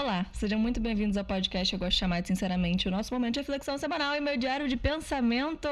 Olá, 0.00 0.24
sejam 0.32 0.58
muito 0.58 0.80
bem-vindos 0.80 1.18
ao 1.18 1.24
podcast. 1.26 1.74
Eu 1.74 1.78
gosto 1.78 1.90
de 1.90 1.98
chamar 1.98 2.22
de 2.22 2.28
sinceramente 2.28 2.88
o 2.88 2.90
nosso 2.90 3.12
momento 3.12 3.34
de 3.34 3.40
reflexão 3.40 3.76
semanal 3.76 4.16
e 4.16 4.20
meu 4.20 4.34
diário 4.34 4.66
de 4.66 4.74
pensamentos. 4.74 5.70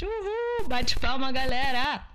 Uhul! 0.00 0.68
Bate 0.68 0.96
palma, 1.00 1.32
galera! 1.32 2.06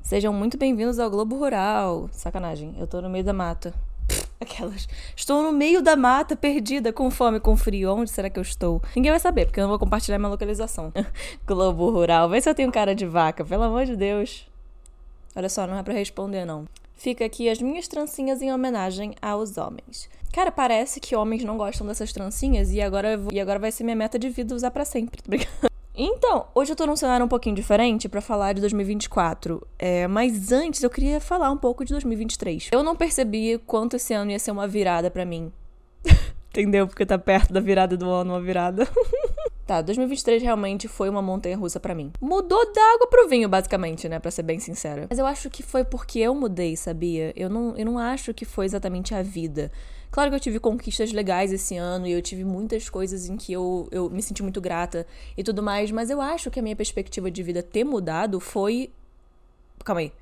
Sejam 0.00 0.32
muito 0.32 0.56
bem-vindos 0.56 0.98
ao 0.98 1.10
Globo 1.10 1.36
Rural. 1.36 2.08
Sacanagem, 2.10 2.74
eu 2.78 2.86
tô 2.86 3.02
no 3.02 3.10
meio 3.10 3.22
da 3.22 3.34
mata. 3.34 3.74
Aquelas. 4.40 4.88
Estou 5.14 5.42
no 5.42 5.52
meio 5.52 5.82
da 5.82 5.94
mata, 5.94 6.34
perdida, 6.34 6.90
com 6.90 7.10
fome, 7.10 7.38
com 7.38 7.54
frio. 7.54 7.94
Onde 7.94 8.10
será 8.10 8.30
que 8.30 8.38
eu 8.38 8.42
estou? 8.42 8.82
Ninguém 8.96 9.10
vai 9.10 9.20
saber, 9.20 9.44
porque 9.44 9.60
eu 9.60 9.64
não 9.64 9.68
vou 9.68 9.78
compartilhar 9.78 10.18
minha 10.18 10.30
localização. 10.30 10.90
Globo 11.44 11.90
Rural. 11.90 12.30
Vê 12.30 12.40
se 12.40 12.48
eu 12.48 12.54
tenho 12.54 12.72
cara 12.72 12.94
de 12.94 13.04
vaca, 13.04 13.44
pelo 13.44 13.64
amor 13.64 13.84
de 13.84 13.94
Deus. 13.94 14.48
Olha 15.36 15.50
só, 15.50 15.66
não 15.66 15.76
é 15.76 15.82
para 15.82 15.92
responder, 15.92 16.46
não. 16.46 16.66
Fica 16.94 17.24
aqui 17.24 17.48
as 17.48 17.60
minhas 17.60 17.88
trancinhas 17.88 18.40
em 18.40 18.52
homenagem 18.52 19.14
aos 19.20 19.56
homens. 19.58 20.08
Cara, 20.32 20.50
parece 20.50 21.00
que 21.00 21.14
homens 21.14 21.44
não 21.44 21.56
gostam 21.56 21.86
dessas 21.86 22.12
trancinhas 22.12 22.72
e 22.72 22.80
agora, 22.80 23.16
vou... 23.16 23.32
e 23.32 23.40
agora 23.40 23.58
vai 23.58 23.70
ser 23.70 23.84
minha 23.84 23.96
meta 23.96 24.18
de 24.18 24.28
vida 24.28 24.54
usar 24.54 24.70
para 24.70 24.84
sempre. 24.84 25.20
Então, 25.96 26.46
hoje 26.52 26.72
eu 26.72 26.76
tô 26.76 26.86
num 26.86 26.96
cenário 26.96 27.24
um 27.24 27.28
pouquinho 27.28 27.54
diferente 27.54 28.08
para 28.08 28.20
falar 28.20 28.52
de 28.52 28.60
2024. 28.60 29.64
É, 29.78 30.08
mas 30.08 30.50
antes 30.50 30.82
eu 30.82 30.90
queria 30.90 31.20
falar 31.20 31.52
um 31.52 31.56
pouco 31.56 31.84
de 31.84 31.92
2023. 31.92 32.70
Eu 32.72 32.82
não 32.82 32.96
percebi 32.96 33.58
quanto 33.64 33.94
esse 33.94 34.12
ano 34.12 34.32
ia 34.32 34.38
ser 34.40 34.50
uma 34.50 34.66
virada 34.66 35.08
para 35.08 35.24
mim. 35.24 35.52
Entendeu? 36.50 36.88
Porque 36.88 37.06
tá 37.06 37.16
perto 37.16 37.52
da 37.52 37.60
virada 37.60 37.96
do 37.96 38.10
ano, 38.10 38.32
uma 38.32 38.40
virada. 38.40 38.88
Tá, 39.66 39.80
2023 39.80 40.42
realmente 40.42 40.86
foi 40.88 41.08
uma 41.08 41.22
montanha 41.22 41.56
russa 41.56 41.80
para 41.80 41.94
mim. 41.94 42.12
Mudou 42.20 42.70
da 42.72 42.82
água 42.94 43.06
pro 43.06 43.26
vinho, 43.26 43.48
basicamente, 43.48 44.06
né, 44.08 44.18
para 44.18 44.30
ser 44.30 44.42
bem 44.42 44.60
sincera. 44.60 45.06
Mas 45.08 45.18
eu 45.18 45.24
acho 45.24 45.48
que 45.48 45.62
foi 45.62 45.82
porque 45.82 46.18
eu 46.18 46.34
mudei, 46.34 46.76
sabia? 46.76 47.32
Eu 47.34 47.48
não, 47.48 47.74
eu 47.74 47.86
não 47.86 47.98
acho 47.98 48.34
que 48.34 48.44
foi 48.44 48.66
exatamente 48.66 49.14
a 49.14 49.22
vida. 49.22 49.72
Claro 50.10 50.30
que 50.30 50.36
eu 50.36 50.40
tive 50.40 50.60
conquistas 50.60 51.12
legais 51.12 51.50
esse 51.50 51.76
ano 51.76 52.06
e 52.06 52.12
eu 52.12 52.20
tive 52.20 52.44
muitas 52.44 52.90
coisas 52.90 53.26
em 53.26 53.38
que 53.38 53.52
eu, 53.54 53.88
eu 53.90 54.10
me 54.10 54.22
senti 54.22 54.42
muito 54.42 54.60
grata 54.60 55.06
e 55.36 55.42
tudo 55.42 55.62
mais, 55.62 55.90
mas 55.90 56.10
eu 56.10 56.20
acho 56.20 56.50
que 56.50 56.60
a 56.60 56.62
minha 56.62 56.76
perspectiva 56.76 57.30
de 57.30 57.42
vida 57.42 57.62
ter 57.62 57.84
mudado 57.84 58.38
foi. 58.40 58.92
Calma 59.82 60.02
aí. 60.02 60.12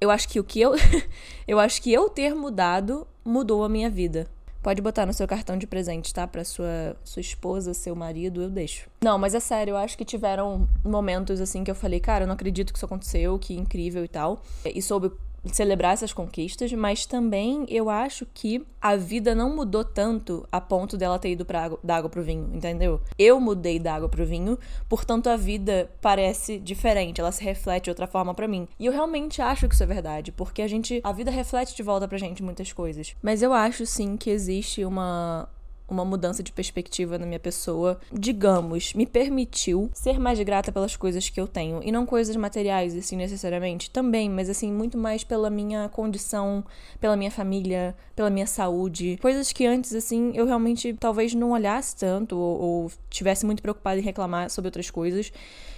Eu 0.00 0.10
acho 0.10 0.28
que 0.28 0.38
o 0.38 0.44
que 0.44 0.60
eu. 0.60 0.74
eu 1.46 1.58
acho 1.58 1.82
que 1.82 1.92
eu 1.92 2.08
ter 2.08 2.34
mudado 2.36 3.06
mudou 3.24 3.64
a 3.64 3.68
minha 3.68 3.90
vida. 3.90 4.28
Pode 4.66 4.82
botar 4.82 5.06
no 5.06 5.12
seu 5.12 5.28
cartão 5.28 5.56
de 5.56 5.64
presente, 5.64 6.12
tá? 6.12 6.26
Pra 6.26 6.42
sua, 6.42 6.96
sua 7.04 7.20
esposa, 7.20 7.72
seu 7.72 7.94
marido, 7.94 8.42
eu 8.42 8.50
deixo. 8.50 8.90
Não, 9.00 9.16
mas 9.16 9.32
é 9.32 9.38
sério, 9.38 9.70
eu 9.70 9.76
acho 9.76 9.96
que 9.96 10.04
tiveram 10.04 10.68
momentos 10.84 11.40
assim 11.40 11.62
que 11.62 11.70
eu 11.70 11.74
falei, 11.76 12.00
cara, 12.00 12.24
eu 12.24 12.26
não 12.26 12.34
acredito 12.34 12.72
que 12.72 12.78
isso 12.80 12.84
aconteceu, 12.84 13.38
que 13.38 13.54
incrível 13.54 14.04
e 14.04 14.08
tal. 14.08 14.42
E 14.64 14.82
soube 14.82 15.12
celebrar 15.52 15.94
essas 15.94 16.12
conquistas, 16.12 16.72
mas 16.72 17.06
também 17.06 17.66
eu 17.68 17.88
acho 17.90 18.26
que 18.32 18.64
a 18.80 18.96
vida 18.96 19.34
não 19.34 19.54
mudou 19.54 19.84
tanto 19.84 20.46
a 20.50 20.60
ponto 20.60 20.96
dela 20.96 21.18
ter 21.18 21.30
ido 21.32 21.44
pra 21.44 21.64
água, 21.64 21.78
da 21.82 21.96
água 21.96 22.08
pro 22.10 22.22
vinho, 22.22 22.50
entendeu? 22.54 23.00
Eu 23.18 23.40
mudei 23.40 23.78
da 23.78 23.94
água 23.94 24.08
pro 24.08 24.26
vinho, 24.26 24.58
portanto 24.88 25.28
a 25.28 25.36
vida 25.36 25.90
parece 26.00 26.58
diferente, 26.58 27.20
ela 27.20 27.32
se 27.32 27.42
reflete 27.42 27.84
de 27.84 27.90
outra 27.90 28.06
forma 28.06 28.34
para 28.34 28.48
mim. 28.48 28.68
E 28.78 28.86
eu 28.86 28.92
realmente 28.92 29.42
acho 29.42 29.68
que 29.68 29.74
isso 29.74 29.82
é 29.82 29.86
verdade, 29.86 30.32
porque 30.32 30.62
a 30.62 30.68
gente 30.68 31.00
a 31.02 31.12
vida 31.12 31.30
reflete 31.30 31.74
de 31.74 31.82
volta 31.82 32.06
pra 32.06 32.18
gente 32.18 32.42
muitas 32.42 32.72
coisas. 32.72 33.14
Mas 33.22 33.42
eu 33.42 33.52
acho 33.52 33.84
sim 33.86 34.16
que 34.16 34.30
existe 34.30 34.84
uma 34.84 35.48
uma 35.88 36.04
mudança 36.04 36.42
de 36.42 36.52
perspectiva 36.52 37.18
na 37.18 37.26
minha 37.26 37.38
pessoa, 37.38 37.98
digamos, 38.12 38.92
me 38.94 39.06
permitiu 39.06 39.90
ser 39.94 40.18
mais 40.18 40.40
grata 40.40 40.72
pelas 40.72 40.96
coisas 40.96 41.28
que 41.28 41.40
eu 41.40 41.46
tenho. 41.46 41.80
E 41.82 41.92
não 41.92 42.04
coisas 42.04 42.34
materiais, 42.36 42.96
assim, 42.96 43.16
necessariamente, 43.16 43.90
também, 43.90 44.28
mas 44.28 44.50
assim, 44.50 44.72
muito 44.72 44.98
mais 44.98 45.22
pela 45.22 45.48
minha 45.48 45.88
condição, 45.88 46.64
pela 47.00 47.16
minha 47.16 47.30
família, 47.30 47.94
pela 48.14 48.30
minha 48.30 48.46
saúde. 48.46 49.18
Coisas 49.20 49.52
que 49.52 49.66
antes, 49.66 49.94
assim, 49.94 50.32
eu 50.34 50.46
realmente 50.46 50.94
talvez 50.94 51.34
não 51.34 51.52
olhasse 51.52 51.96
tanto 51.96 52.36
ou, 52.36 52.60
ou 52.60 52.92
tivesse 53.08 53.46
muito 53.46 53.62
preocupada 53.62 53.98
em 53.98 54.02
reclamar 54.02 54.50
sobre 54.50 54.68
outras 54.68 54.90
coisas 54.90 55.32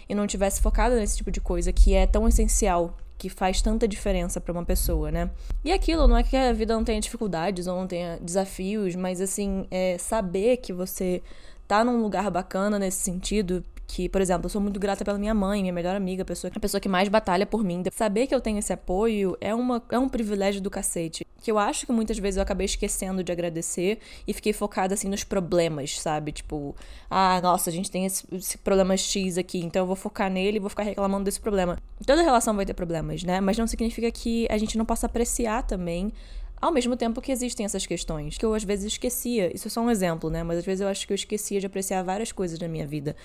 e 0.08 0.14
não 0.14 0.26
tivesse 0.26 0.60
focada 0.60 0.96
nesse 0.96 1.18
tipo 1.18 1.30
de 1.30 1.40
coisa 1.40 1.72
que 1.72 1.94
é 1.94 2.06
tão 2.06 2.26
essencial 2.26 2.96
que 3.18 3.28
faz 3.28 3.60
tanta 3.60 3.88
diferença 3.88 4.40
para 4.40 4.52
uma 4.52 4.64
pessoa, 4.64 5.10
né? 5.10 5.28
E 5.64 5.72
aquilo, 5.72 6.06
não 6.06 6.16
é 6.16 6.22
que 6.22 6.36
a 6.36 6.52
vida 6.52 6.72
não 6.72 6.84
tenha 6.84 7.00
dificuldades 7.00 7.66
ou 7.66 7.76
não 7.76 7.86
tenha 7.86 8.16
desafios, 8.22 8.94
mas 8.94 9.20
assim, 9.20 9.66
é 9.70 9.98
saber 9.98 10.58
que 10.58 10.72
você 10.72 11.20
tá 11.66 11.84
num 11.84 12.00
lugar 12.00 12.30
bacana 12.30 12.78
nesse 12.78 13.00
sentido, 13.00 13.64
que, 13.88 14.06
por 14.06 14.20
exemplo, 14.20 14.44
eu 14.44 14.50
sou 14.50 14.60
muito 14.60 14.78
grata 14.78 15.02
pela 15.02 15.18
minha 15.18 15.34
mãe, 15.34 15.62
minha 15.62 15.72
melhor 15.72 15.96
amiga, 15.96 16.22
a 16.22 16.24
pessoa, 16.24 16.52
a 16.54 16.60
pessoa 16.60 16.78
que 16.78 16.88
mais 16.88 17.08
batalha 17.08 17.46
por 17.46 17.64
mim. 17.64 17.82
Saber 17.90 18.26
que 18.26 18.34
eu 18.34 18.40
tenho 18.40 18.58
esse 18.58 18.70
apoio 18.70 19.36
é, 19.40 19.54
uma, 19.54 19.82
é 19.90 19.98
um 19.98 20.10
privilégio 20.10 20.60
do 20.60 20.68
cacete. 20.68 21.26
Que 21.42 21.50
eu 21.50 21.58
acho 21.58 21.86
que 21.86 21.92
muitas 21.92 22.18
vezes 22.18 22.36
eu 22.36 22.42
acabei 22.42 22.66
esquecendo 22.66 23.24
de 23.24 23.32
agradecer 23.32 23.98
e 24.26 24.34
fiquei 24.34 24.52
focada 24.52 24.92
assim 24.92 25.08
nos 25.08 25.24
problemas, 25.24 25.98
sabe? 25.98 26.32
Tipo, 26.32 26.76
ah, 27.10 27.40
nossa, 27.40 27.70
a 27.70 27.72
gente 27.72 27.90
tem 27.90 28.04
esse, 28.04 28.26
esse 28.30 28.58
problema 28.58 28.94
X 28.94 29.38
aqui, 29.38 29.58
então 29.58 29.82
eu 29.82 29.86
vou 29.86 29.96
focar 29.96 30.30
nele 30.30 30.58
e 30.58 30.60
vou 30.60 30.68
ficar 30.68 30.82
reclamando 30.82 31.24
desse 31.24 31.40
problema. 31.40 31.78
Toda 32.06 32.22
relação 32.22 32.54
vai 32.54 32.66
ter 32.66 32.74
problemas, 32.74 33.24
né? 33.24 33.40
Mas 33.40 33.56
não 33.56 33.66
significa 33.66 34.10
que 34.10 34.46
a 34.50 34.58
gente 34.58 34.76
não 34.76 34.84
possa 34.84 35.06
apreciar 35.06 35.62
também 35.62 36.12
ao 36.60 36.72
mesmo 36.72 36.96
tempo 36.96 37.20
que 37.20 37.32
existem 37.32 37.64
essas 37.64 37.86
questões, 37.86 38.36
que 38.36 38.44
eu 38.44 38.54
às 38.54 38.64
vezes 38.64 38.92
esquecia. 38.92 39.54
Isso 39.54 39.68
é 39.68 39.70
só 39.70 39.80
um 39.80 39.90
exemplo, 39.90 40.28
né? 40.30 40.42
Mas 40.42 40.58
às 40.58 40.64
vezes 40.64 40.80
eu 40.80 40.88
acho 40.88 41.06
que 41.06 41.12
eu 41.12 41.16
esquecia 41.16 41.60
de 41.60 41.66
apreciar 41.66 42.02
várias 42.02 42.32
coisas 42.32 42.58
na 42.58 42.68
minha 42.68 42.86
vida. 42.86 43.16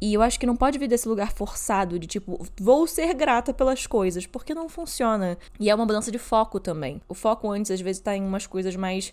E 0.00 0.14
eu 0.14 0.22
acho 0.22 0.40
que 0.40 0.46
não 0.46 0.56
pode 0.56 0.78
vir 0.78 0.88
desse 0.88 1.06
lugar 1.06 1.30
forçado 1.32 1.98
de 1.98 2.06
tipo, 2.06 2.40
vou 2.58 2.86
ser 2.86 3.12
grata 3.12 3.52
pelas 3.52 3.86
coisas, 3.86 4.26
porque 4.26 4.54
não 4.54 4.66
funciona. 4.68 5.36
E 5.58 5.68
é 5.68 5.74
uma 5.74 5.84
mudança 5.84 6.10
de 6.10 6.18
foco 6.18 6.58
também. 6.58 7.02
O 7.06 7.12
foco 7.12 7.50
antes, 7.50 7.70
às 7.70 7.80
vezes, 7.80 8.00
tá 8.00 8.16
em 8.16 8.24
umas 8.24 8.46
coisas 8.46 8.74
mais. 8.76 9.12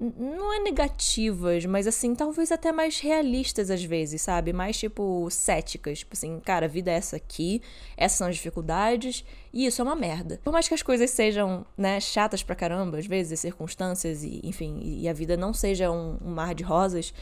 Não 0.00 0.54
é 0.54 0.60
negativas, 0.60 1.66
mas 1.66 1.86
assim, 1.86 2.14
talvez 2.14 2.50
até 2.50 2.72
mais 2.72 3.00
realistas 3.00 3.70
às 3.70 3.84
vezes, 3.84 4.22
sabe? 4.22 4.50
Mais 4.50 4.78
tipo 4.78 5.28
céticas. 5.30 5.98
Tipo 5.98 6.14
assim, 6.14 6.40
cara, 6.40 6.64
a 6.64 6.68
vida 6.68 6.90
é 6.90 6.94
essa 6.94 7.16
aqui, 7.16 7.60
essas 7.98 8.16
são 8.16 8.26
as 8.26 8.36
dificuldades, 8.36 9.22
e 9.52 9.66
isso 9.66 9.82
é 9.82 9.84
uma 9.84 9.94
merda. 9.94 10.40
Por 10.42 10.54
mais 10.54 10.66
que 10.66 10.72
as 10.72 10.82
coisas 10.82 11.10
sejam, 11.10 11.66
né, 11.76 12.00
chatas 12.00 12.42
pra 12.42 12.56
caramba, 12.56 12.96
às 12.96 13.06
vezes, 13.06 13.34
as 13.34 13.40
circunstâncias, 13.40 14.24
e 14.24 14.40
enfim, 14.42 14.80
e 14.82 15.06
a 15.06 15.12
vida 15.12 15.36
não 15.36 15.52
seja 15.52 15.90
um, 15.90 16.16
um 16.24 16.30
mar 16.30 16.54
de 16.54 16.64
rosas, 16.64 17.12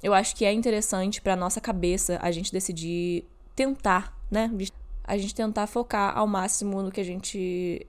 eu 0.00 0.14
acho 0.14 0.36
que 0.36 0.44
é 0.44 0.52
interessante 0.52 1.20
para 1.20 1.34
nossa 1.34 1.60
cabeça 1.60 2.16
a 2.22 2.30
gente 2.30 2.52
decidir 2.52 3.24
tentar, 3.56 4.16
né? 4.30 4.48
A 5.02 5.18
gente 5.18 5.34
tentar 5.34 5.66
focar 5.66 6.16
ao 6.16 6.28
máximo 6.28 6.80
no 6.80 6.92
que 6.92 7.00
a 7.00 7.04
gente 7.04 7.84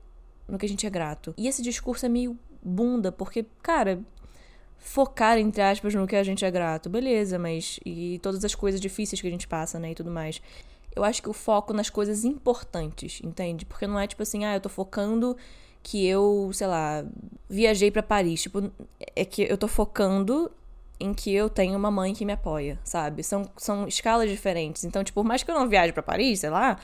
no 0.47 0.57
que 0.57 0.65
a 0.65 0.69
gente 0.69 0.85
é 0.85 0.89
grato. 0.89 1.33
E 1.37 1.47
esse 1.47 1.61
discurso 1.61 2.05
é 2.05 2.09
meio 2.09 2.37
bunda, 2.61 3.11
porque, 3.11 3.45
cara, 3.61 4.01
focar 4.81 5.37
entre 5.37 5.61
aspas 5.61 5.93
no 5.93 6.07
que 6.07 6.15
a 6.15 6.23
gente 6.23 6.43
é 6.43 6.49
grato, 6.49 6.89
beleza, 6.89 7.37
mas 7.37 7.79
e 7.85 8.19
todas 8.21 8.43
as 8.43 8.55
coisas 8.55 8.81
difíceis 8.81 9.21
que 9.21 9.27
a 9.27 9.31
gente 9.31 9.47
passa, 9.47 9.79
né, 9.79 9.91
e 9.91 9.95
tudo 9.95 10.09
mais. 10.09 10.41
Eu 10.93 11.03
acho 11.03 11.21
que 11.21 11.29
o 11.29 11.33
foco 11.33 11.71
nas 11.71 11.89
coisas 11.89 12.25
importantes, 12.25 13.21
entende? 13.23 13.63
Porque 13.63 13.87
não 13.87 13.97
é 13.97 14.07
tipo 14.07 14.23
assim, 14.23 14.43
ah, 14.43 14.55
eu 14.55 14.59
tô 14.59 14.67
focando 14.67 15.37
que 15.83 16.05
eu, 16.05 16.49
sei 16.51 16.67
lá, 16.67 17.05
viajei 17.47 17.91
para 17.91 18.03
Paris, 18.03 18.41
tipo, 18.41 18.71
é 19.15 19.23
que 19.23 19.43
eu 19.43 19.57
tô 19.57 19.67
focando 19.67 20.51
em 20.99 21.13
que 21.13 21.33
eu 21.33 21.49
tenho 21.49 21.77
uma 21.77 21.89
mãe 21.89 22.13
que 22.13 22.25
me 22.25 22.33
apoia, 22.33 22.79
sabe? 22.83 23.23
São, 23.23 23.49
são 23.57 23.87
escalas 23.87 24.29
diferentes. 24.29 24.83
Então, 24.83 25.03
tipo, 25.03 25.21
por 25.21 25.27
mais 25.27 25.41
que 25.41 25.49
eu 25.49 25.55
não 25.55 25.69
viaje 25.69 25.93
para 25.93 26.03
Paris, 26.03 26.39
sei 26.39 26.49
lá, 26.49 26.77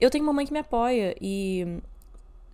eu 0.00 0.10
tenho 0.10 0.24
uma 0.24 0.32
mãe 0.32 0.44
que 0.44 0.52
me 0.52 0.58
apoia 0.60 1.16
e 1.20 1.80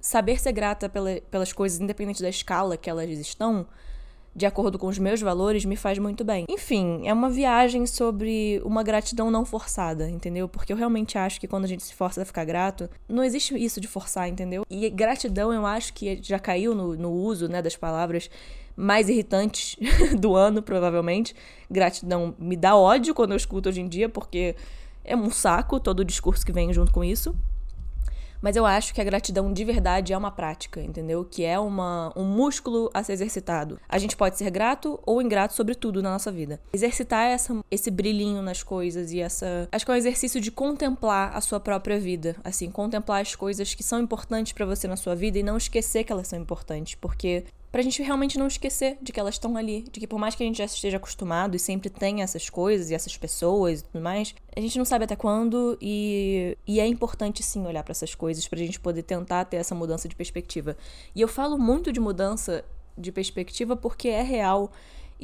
saber 0.00 0.38
ser 0.38 0.52
grata 0.52 0.88
pela, 0.88 1.20
pelas 1.30 1.52
coisas, 1.52 1.80
independente 1.80 2.22
da 2.22 2.28
escala 2.28 2.76
que 2.76 2.88
elas 2.88 3.10
estão, 3.10 3.66
de 4.34 4.46
acordo 4.46 4.78
com 4.78 4.88
os 4.88 4.98
meus 4.98 5.20
valores, 5.20 5.64
me 5.64 5.76
faz 5.76 5.98
muito 5.98 6.24
bem. 6.24 6.44
Enfim, 6.48 7.02
é 7.04 7.12
uma 7.12 7.30
viagem 7.30 7.86
sobre 7.86 8.60
uma 8.64 8.82
gratidão 8.82 9.30
não 9.30 9.44
forçada, 9.44 10.10
entendeu? 10.10 10.48
Porque 10.48 10.72
eu 10.72 10.76
realmente 10.76 11.16
acho 11.16 11.40
que 11.40 11.46
quando 11.46 11.64
a 11.64 11.68
gente 11.68 11.82
se 11.82 11.94
força 11.94 12.22
a 12.22 12.24
ficar 12.24 12.44
grato, 12.44 12.88
não 13.08 13.22
existe 13.22 13.54
isso 13.56 13.80
de 13.80 13.86
forçar, 13.86 14.28
entendeu? 14.28 14.64
E 14.68 14.90
gratidão 14.90 15.52
eu 15.52 15.64
acho 15.64 15.92
que 15.92 16.18
já 16.22 16.38
caiu 16.38 16.74
no, 16.74 16.96
no 16.96 17.10
uso, 17.12 17.48
né, 17.48 17.62
das 17.62 17.76
palavras 17.76 18.28
mais 18.76 19.08
irritantes 19.08 19.76
do 20.18 20.34
ano, 20.34 20.62
provavelmente. 20.62 21.34
Gratidão 21.70 22.34
me 22.38 22.56
dá 22.56 22.76
ódio 22.76 23.14
quando 23.14 23.32
eu 23.32 23.36
escuto 23.36 23.68
hoje 23.68 23.80
em 23.80 23.88
dia, 23.88 24.08
porque 24.08 24.56
é 25.04 25.14
um 25.14 25.30
saco 25.30 25.78
todo 25.78 26.00
o 26.00 26.04
discurso 26.04 26.44
que 26.44 26.52
vem 26.52 26.72
junto 26.72 26.92
com 26.92 27.04
isso. 27.04 27.36
Mas 28.44 28.56
eu 28.56 28.66
acho 28.66 28.92
que 28.92 29.00
a 29.00 29.04
gratidão 29.04 29.50
de 29.50 29.64
verdade 29.64 30.12
é 30.12 30.18
uma 30.18 30.30
prática, 30.30 30.78
entendeu? 30.82 31.24
Que 31.24 31.46
é 31.46 31.58
uma, 31.58 32.12
um 32.14 32.24
músculo 32.24 32.90
a 32.92 33.02
ser 33.02 33.14
exercitado. 33.14 33.80
A 33.88 33.96
gente 33.96 34.18
pode 34.18 34.36
ser 34.36 34.50
grato 34.50 35.00
ou 35.06 35.22
ingrato 35.22 35.54
sobre 35.54 35.74
tudo 35.74 36.02
na 36.02 36.10
nossa 36.10 36.30
vida. 36.30 36.60
Exercitar 36.70 37.26
essa, 37.30 37.58
esse 37.70 37.90
brilhinho 37.90 38.42
nas 38.42 38.62
coisas 38.62 39.12
e 39.12 39.20
essa. 39.20 39.66
Acho 39.72 39.86
que 39.86 39.90
é 39.90 39.94
um 39.94 39.96
exercício 39.96 40.42
de 40.42 40.50
contemplar 40.50 41.34
a 41.34 41.40
sua 41.40 41.58
própria 41.58 41.98
vida. 41.98 42.36
Assim, 42.44 42.70
contemplar 42.70 43.22
as 43.22 43.34
coisas 43.34 43.72
que 43.72 43.82
são 43.82 43.98
importantes 43.98 44.52
para 44.52 44.66
você 44.66 44.86
na 44.86 44.96
sua 44.96 45.14
vida 45.14 45.38
e 45.38 45.42
não 45.42 45.56
esquecer 45.56 46.04
que 46.04 46.12
elas 46.12 46.28
são 46.28 46.38
importantes. 46.38 46.96
Porque 46.96 47.44
pra 47.74 47.82
gente 47.82 48.00
realmente 48.04 48.38
não 48.38 48.46
esquecer 48.46 48.96
de 49.02 49.10
que 49.12 49.18
elas 49.18 49.34
estão 49.34 49.56
ali, 49.56 49.82
de 49.90 49.98
que 49.98 50.06
por 50.06 50.16
mais 50.16 50.36
que 50.36 50.44
a 50.44 50.46
gente 50.46 50.58
já 50.58 50.64
esteja 50.64 50.96
acostumado 50.96 51.56
e 51.56 51.58
sempre 51.58 51.90
tenha 51.90 52.22
essas 52.22 52.48
coisas 52.48 52.88
e 52.88 52.94
essas 52.94 53.16
pessoas 53.16 53.80
e 53.80 53.82
tudo 53.82 54.00
mais, 54.00 54.32
a 54.56 54.60
gente 54.60 54.78
não 54.78 54.84
sabe 54.84 55.06
até 55.06 55.16
quando 55.16 55.76
e, 55.82 56.56
e 56.68 56.78
é 56.78 56.86
importante 56.86 57.42
sim 57.42 57.66
olhar 57.66 57.82
para 57.82 57.90
essas 57.90 58.14
coisas 58.14 58.46
pra 58.46 58.60
gente 58.60 58.78
poder 58.78 59.02
tentar 59.02 59.44
ter 59.46 59.56
essa 59.56 59.74
mudança 59.74 60.08
de 60.08 60.14
perspectiva. 60.14 60.76
E 61.16 61.20
eu 61.20 61.26
falo 61.26 61.58
muito 61.58 61.90
de 61.90 61.98
mudança 61.98 62.64
de 62.96 63.10
perspectiva 63.10 63.74
porque 63.74 64.06
é 64.06 64.22
real 64.22 64.70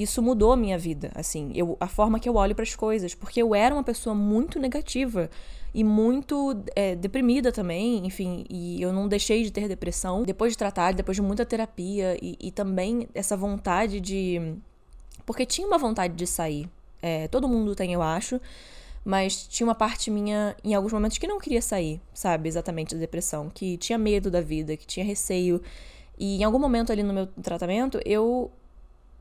isso 0.02 0.22
mudou 0.22 0.52
a 0.52 0.56
minha 0.56 0.78
vida, 0.78 1.10
assim, 1.14 1.50
eu, 1.54 1.76
a 1.80 1.86
forma 1.86 2.18
que 2.18 2.28
eu 2.28 2.36
olho 2.36 2.54
para 2.54 2.62
as 2.62 2.74
coisas, 2.74 3.14
porque 3.14 3.42
eu 3.42 3.54
era 3.54 3.74
uma 3.74 3.82
pessoa 3.82 4.14
muito 4.14 4.58
negativa 4.58 5.30
e 5.72 5.84
muito 5.84 6.62
é, 6.74 6.96
deprimida 6.96 7.52
também, 7.52 8.04
enfim, 8.06 8.44
e 8.48 8.80
eu 8.82 8.92
não 8.92 9.06
deixei 9.08 9.42
de 9.42 9.50
ter 9.50 9.68
depressão 9.68 10.22
depois 10.22 10.52
de 10.52 10.58
tratar, 10.58 10.92
depois 10.92 11.16
de 11.16 11.22
muita 11.22 11.46
terapia 11.46 12.16
e, 12.20 12.36
e 12.40 12.50
também 12.50 13.08
essa 13.14 13.36
vontade 13.36 14.00
de. 14.00 14.56
Porque 15.24 15.46
tinha 15.46 15.66
uma 15.66 15.78
vontade 15.78 16.14
de 16.14 16.26
sair, 16.26 16.68
é, 17.00 17.28
todo 17.28 17.48
mundo 17.48 17.74
tem, 17.74 17.92
eu 17.92 18.02
acho, 18.02 18.40
mas 19.04 19.46
tinha 19.46 19.66
uma 19.66 19.74
parte 19.74 20.10
minha 20.10 20.56
em 20.64 20.74
alguns 20.74 20.92
momentos 20.92 21.18
que 21.18 21.26
não 21.26 21.38
queria 21.38 21.62
sair, 21.62 22.00
sabe, 22.12 22.48
exatamente 22.48 22.94
da 22.94 23.00
depressão, 23.00 23.48
que 23.48 23.76
tinha 23.76 23.98
medo 23.98 24.30
da 24.30 24.40
vida, 24.40 24.76
que 24.76 24.86
tinha 24.86 25.04
receio. 25.04 25.62
E 26.18 26.40
em 26.40 26.44
algum 26.44 26.58
momento 26.58 26.92
ali 26.92 27.02
no 27.02 27.14
meu 27.14 27.26
tratamento, 27.26 28.00
eu 28.04 28.50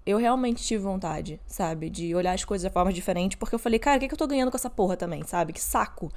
eu 0.05 0.17
realmente 0.17 0.63
tive 0.63 0.81
vontade, 0.83 1.39
sabe, 1.45 1.89
de 1.89 2.15
olhar 2.15 2.33
as 2.33 2.43
coisas 2.43 2.67
de 2.67 2.73
forma 2.73 2.91
diferente, 2.91 3.37
porque 3.37 3.55
eu 3.55 3.59
falei, 3.59 3.79
cara, 3.79 3.97
o 3.97 3.99
que, 3.99 4.07
que 4.07 4.13
eu 4.13 4.17
tô 4.17 4.27
ganhando 4.27 4.51
com 4.51 4.57
essa 4.57 4.69
porra 4.69 4.97
também, 4.97 5.23
sabe? 5.23 5.53
Que 5.53 5.61
saco. 5.61 6.11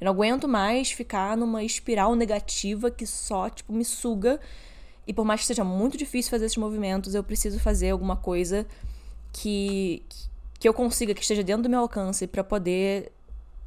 Eu 0.00 0.04
não 0.04 0.12
aguento 0.12 0.46
mais 0.46 0.92
ficar 0.92 1.36
numa 1.36 1.62
espiral 1.62 2.14
negativa 2.14 2.90
que 2.90 3.06
só, 3.06 3.50
tipo, 3.50 3.72
me 3.72 3.84
suga. 3.84 4.40
E 5.06 5.12
por 5.12 5.24
mais 5.24 5.40
que 5.40 5.46
seja 5.46 5.64
muito 5.64 5.96
difícil 5.96 6.30
fazer 6.30 6.46
esses 6.46 6.58
movimentos, 6.58 7.14
eu 7.14 7.24
preciso 7.24 7.58
fazer 7.58 7.90
alguma 7.90 8.16
coisa 8.16 8.66
que, 9.32 10.02
que 10.60 10.68
eu 10.68 10.74
consiga, 10.74 11.14
que 11.14 11.22
esteja 11.22 11.42
dentro 11.42 11.64
do 11.64 11.68
meu 11.68 11.80
alcance 11.80 12.26
para 12.26 12.44
poder 12.44 13.10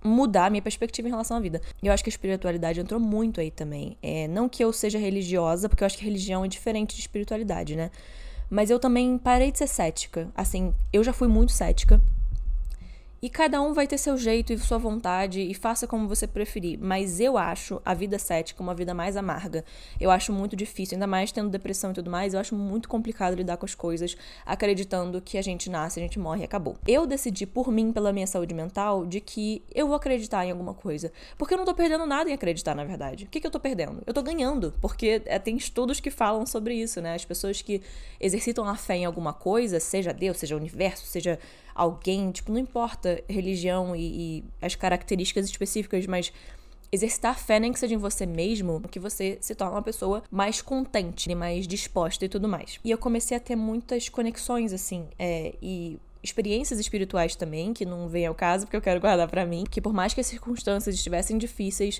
mudar 0.03 0.45
a 0.45 0.49
minha 0.49 0.61
perspectiva 0.61 1.07
em 1.07 1.11
relação 1.11 1.37
à 1.37 1.39
vida. 1.39 1.61
Eu 1.81 1.91
acho 1.91 2.03
que 2.03 2.09
a 2.09 2.13
espiritualidade 2.13 2.79
entrou 2.79 2.99
muito 2.99 3.39
aí 3.39 3.51
também. 3.51 3.97
É, 4.01 4.27
não 4.27 4.49
que 4.49 4.63
eu 4.63 4.71
seja 4.73 4.97
religiosa, 4.97 5.69
porque 5.69 5.83
eu 5.83 5.85
acho 5.85 5.97
que 5.97 6.03
religião 6.05 6.43
é 6.43 6.47
diferente 6.47 6.95
de 6.95 7.01
espiritualidade, 7.01 7.75
né? 7.75 7.91
Mas 8.51 8.69
eu 8.69 8.77
também 8.77 9.17
parei 9.17 9.49
de 9.49 9.59
ser 9.59 9.67
cética. 9.67 10.27
Assim, 10.35 10.75
eu 10.91 11.01
já 11.05 11.13
fui 11.13 11.29
muito 11.29 11.53
cética. 11.53 12.01
E 13.23 13.29
cada 13.29 13.61
um 13.61 13.71
vai 13.71 13.85
ter 13.85 13.99
seu 13.99 14.17
jeito 14.17 14.51
e 14.51 14.57
sua 14.57 14.79
vontade 14.79 15.41
e 15.41 15.53
faça 15.53 15.85
como 15.85 16.07
você 16.07 16.25
preferir. 16.25 16.79
Mas 16.81 17.19
eu 17.19 17.37
acho 17.37 17.79
a 17.85 17.93
vida 17.93 18.17
cética 18.17 18.63
uma 18.63 18.73
vida 18.73 18.95
mais 18.95 19.15
amarga. 19.15 19.63
Eu 19.99 20.09
acho 20.09 20.33
muito 20.33 20.55
difícil, 20.55 20.95
ainda 20.95 21.05
mais 21.05 21.31
tendo 21.31 21.47
depressão 21.47 21.91
e 21.91 21.93
tudo 21.93 22.09
mais. 22.09 22.33
Eu 22.33 22.39
acho 22.39 22.55
muito 22.55 22.89
complicado 22.89 23.35
lidar 23.35 23.57
com 23.57 23.65
as 23.67 23.75
coisas 23.75 24.17
acreditando 24.43 25.21
que 25.21 25.37
a 25.37 25.41
gente 25.43 25.69
nasce, 25.69 25.99
a 25.99 26.01
gente 26.01 26.17
morre 26.17 26.41
e 26.41 26.45
acabou. 26.45 26.79
Eu 26.87 27.05
decidi 27.05 27.45
por 27.45 27.71
mim, 27.71 27.93
pela 27.93 28.11
minha 28.11 28.25
saúde 28.25 28.55
mental, 28.55 29.05
de 29.05 29.21
que 29.21 29.61
eu 29.71 29.85
vou 29.85 29.95
acreditar 29.95 30.43
em 30.43 30.49
alguma 30.49 30.73
coisa. 30.73 31.11
Porque 31.37 31.53
eu 31.53 31.59
não 31.59 31.65
tô 31.65 31.75
perdendo 31.75 32.07
nada 32.07 32.27
em 32.27 32.33
acreditar, 32.33 32.73
na 32.73 32.83
verdade. 32.83 33.25
O 33.25 33.27
que, 33.27 33.39
que 33.39 33.45
eu 33.45 33.51
tô 33.51 33.59
perdendo? 33.59 34.01
Eu 34.07 34.15
tô 34.15 34.23
ganhando. 34.23 34.73
Porque 34.81 35.21
é, 35.25 35.37
tem 35.37 35.55
estudos 35.57 35.99
que 35.99 36.09
falam 36.09 36.43
sobre 36.47 36.73
isso, 36.73 36.99
né? 36.99 37.13
As 37.13 37.23
pessoas 37.23 37.61
que 37.61 37.83
exercitam 38.19 38.67
a 38.67 38.75
fé 38.75 38.95
em 38.95 39.05
alguma 39.05 39.31
coisa, 39.31 39.79
seja 39.79 40.11
Deus, 40.11 40.37
seja 40.37 40.55
o 40.55 40.57
universo, 40.57 41.05
seja 41.05 41.37
alguém, 41.81 42.31
tipo, 42.31 42.51
não 42.51 42.59
importa 42.59 43.23
religião 43.27 43.95
e, 43.95 44.01
e 44.01 44.43
as 44.61 44.75
características 44.75 45.45
específicas, 45.45 46.05
mas 46.05 46.31
exercitar 46.91 47.39
fé, 47.39 47.59
nem 47.59 47.73
que 47.73 47.79
seja 47.79 47.95
em 47.95 47.97
você 47.97 48.23
mesmo, 48.23 48.81
que 48.91 48.99
você 48.99 49.39
se 49.41 49.55
torna 49.55 49.73
uma 49.73 49.81
pessoa 49.81 50.21
mais 50.29 50.61
contente, 50.61 51.33
mais 51.33 51.65
disposta 51.65 52.23
e 52.23 52.29
tudo 52.29 52.47
mais. 52.47 52.79
E 52.83 52.91
eu 52.91 52.99
comecei 52.99 53.35
a 53.35 53.39
ter 53.39 53.55
muitas 53.55 54.09
conexões, 54.09 54.73
assim, 54.73 55.07
é, 55.17 55.55
e 55.59 55.97
experiências 56.21 56.79
espirituais 56.79 57.35
também, 57.35 57.73
que 57.73 57.83
não 57.83 58.07
vem 58.07 58.27
ao 58.27 58.35
caso, 58.35 58.65
porque 58.65 58.77
eu 58.77 58.81
quero 58.81 59.01
guardar 59.01 59.27
para 59.27 59.43
mim, 59.43 59.63
que 59.63 59.81
por 59.81 59.91
mais 59.91 60.13
que 60.13 60.21
as 60.21 60.27
circunstâncias 60.27 60.93
estivessem 60.93 61.35
difíceis, 61.35 61.99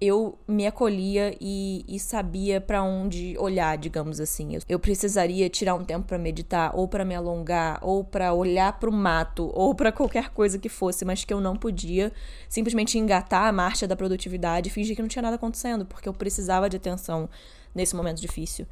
eu 0.00 0.38
me 0.48 0.66
acolhia 0.66 1.36
e, 1.38 1.84
e 1.86 1.98
sabia 2.00 2.58
para 2.58 2.82
onde 2.82 3.36
olhar, 3.38 3.76
digamos 3.76 4.18
assim. 4.18 4.54
Eu, 4.54 4.62
eu 4.66 4.78
precisaria 4.78 5.48
tirar 5.50 5.74
um 5.74 5.84
tempo 5.84 6.06
para 6.06 6.16
meditar, 6.16 6.74
ou 6.74 6.88
para 6.88 7.04
me 7.04 7.14
alongar, 7.14 7.78
ou 7.82 8.02
para 8.02 8.32
olhar 8.32 8.78
para 8.78 8.88
o 8.88 8.92
mato, 8.92 9.50
ou 9.52 9.74
para 9.74 9.92
qualquer 9.92 10.30
coisa 10.30 10.58
que 10.58 10.70
fosse, 10.70 11.04
mas 11.04 11.24
que 11.24 11.34
eu 11.34 11.40
não 11.40 11.54
podia 11.54 12.10
simplesmente 12.48 12.98
engatar 12.98 13.46
a 13.46 13.52
marcha 13.52 13.86
da 13.86 13.94
produtividade 13.94 14.68
e 14.68 14.72
fingir 14.72 14.96
que 14.96 15.02
não 15.02 15.08
tinha 15.08 15.22
nada 15.22 15.36
acontecendo, 15.36 15.84
porque 15.84 16.08
eu 16.08 16.14
precisava 16.14 16.70
de 16.70 16.78
atenção 16.78 17.28
nesse 17.74 17.94
momento 17.94 18.20
difícil. 18.20 18.66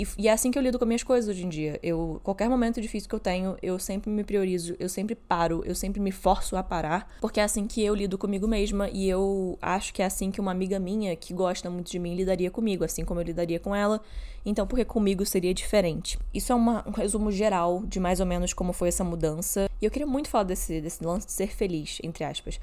E, 0.00 0.06
e, 0.16 0.28
é 0.28 0.32
assim 0.32 0.50
que 0.50 0.58
eu 0.58 0.62
lido 0.62 0.78
com 0.78 0.84
as 0.84 0.88
minhas 0.88 1.02
coisas 1.02 1.28
hoje 1.28 1.44
em 1.44 1.48
dia. 1.50 1.78
Eu, 1.82 2.18
qualquer 2.24 2.48
momento 2.48 2.80
difícil 2.80 3.06
que 3.06 3.14
eu 3.14 3.20
tenho, 3.20 3.54
eu 3.62 3.78
sempre 3.78 4.10
me 4.10 4.24
priorizo, 4.24 4.74
eu 4.80 4.88
sempre 4.88 5.14
paro, 5.14 5.62
eu 5.66 5.74
sempre 5.74 6.00
me 6.00 6.10
forço 6.10 6.56
a 6.56 6.62
parar, 6.62 7.06
porque 7.20 7.38
é 7.38 7.42
assim 7.42 7.66
que 7.66 7.84
eu 7.84 7.94
lido 7.94 8.16
comigo 8.16 8.48
mesma 8.48 8.88
e 8.88 9.06
eu 9.06 9.58
acho 9.60 9.92
que 9.92 10.00
é 10.00 10.06
assim 10.06 10.30
que 10.30 10.40
uma 10.40 10.52
amiga 10.52 10.78
minha 10.78 11.14
que 11.14 11.34
gosta 11.34 11.68
muito 11.68 11.90
de 11.90 11.98
mim 11.98 12.14
lidaria 12.14 12.50
comigo, 12.50 12.82
assim 12.82 13.04
como 13.04 13.20
eu 13.20 13.24
lidaria 13.24 13.60
com 13.60 13.74
ela. 13.74 14.00
Então, 14.42 14.66
porque 14.66 14.86
comigo 14.86 15.26
seria 15.26 15.52
diferente. 15.52 16.18
Isso 16.32 16.50
é 16.50 16.54
uma, 16.54 16.82
um 16.88 16.92
resumo 16.92 17.30
geral 17.30 17.82
de 17.84 18.00
mais 18.00 18.20
ou 18.20 18.26
menos 18.26 18.54
como 18.54 18.72
foi 18.72 18.88
essa 18.88 19.04
mudança. 19.04 19.68
E 19.82 19.84
eu 19.84 19.90
queria 19.90 20.06
muito 20.06 20.30
falar 20.30 20.44
desse, 20.44 20.80
desse 20.80 21.04
lance 21.04 21.26
de 21.26 21.32
ser 21.32 21.48
feliz, 21.48 21.98
entre 22.02 22.24
aspas 22.24 22.58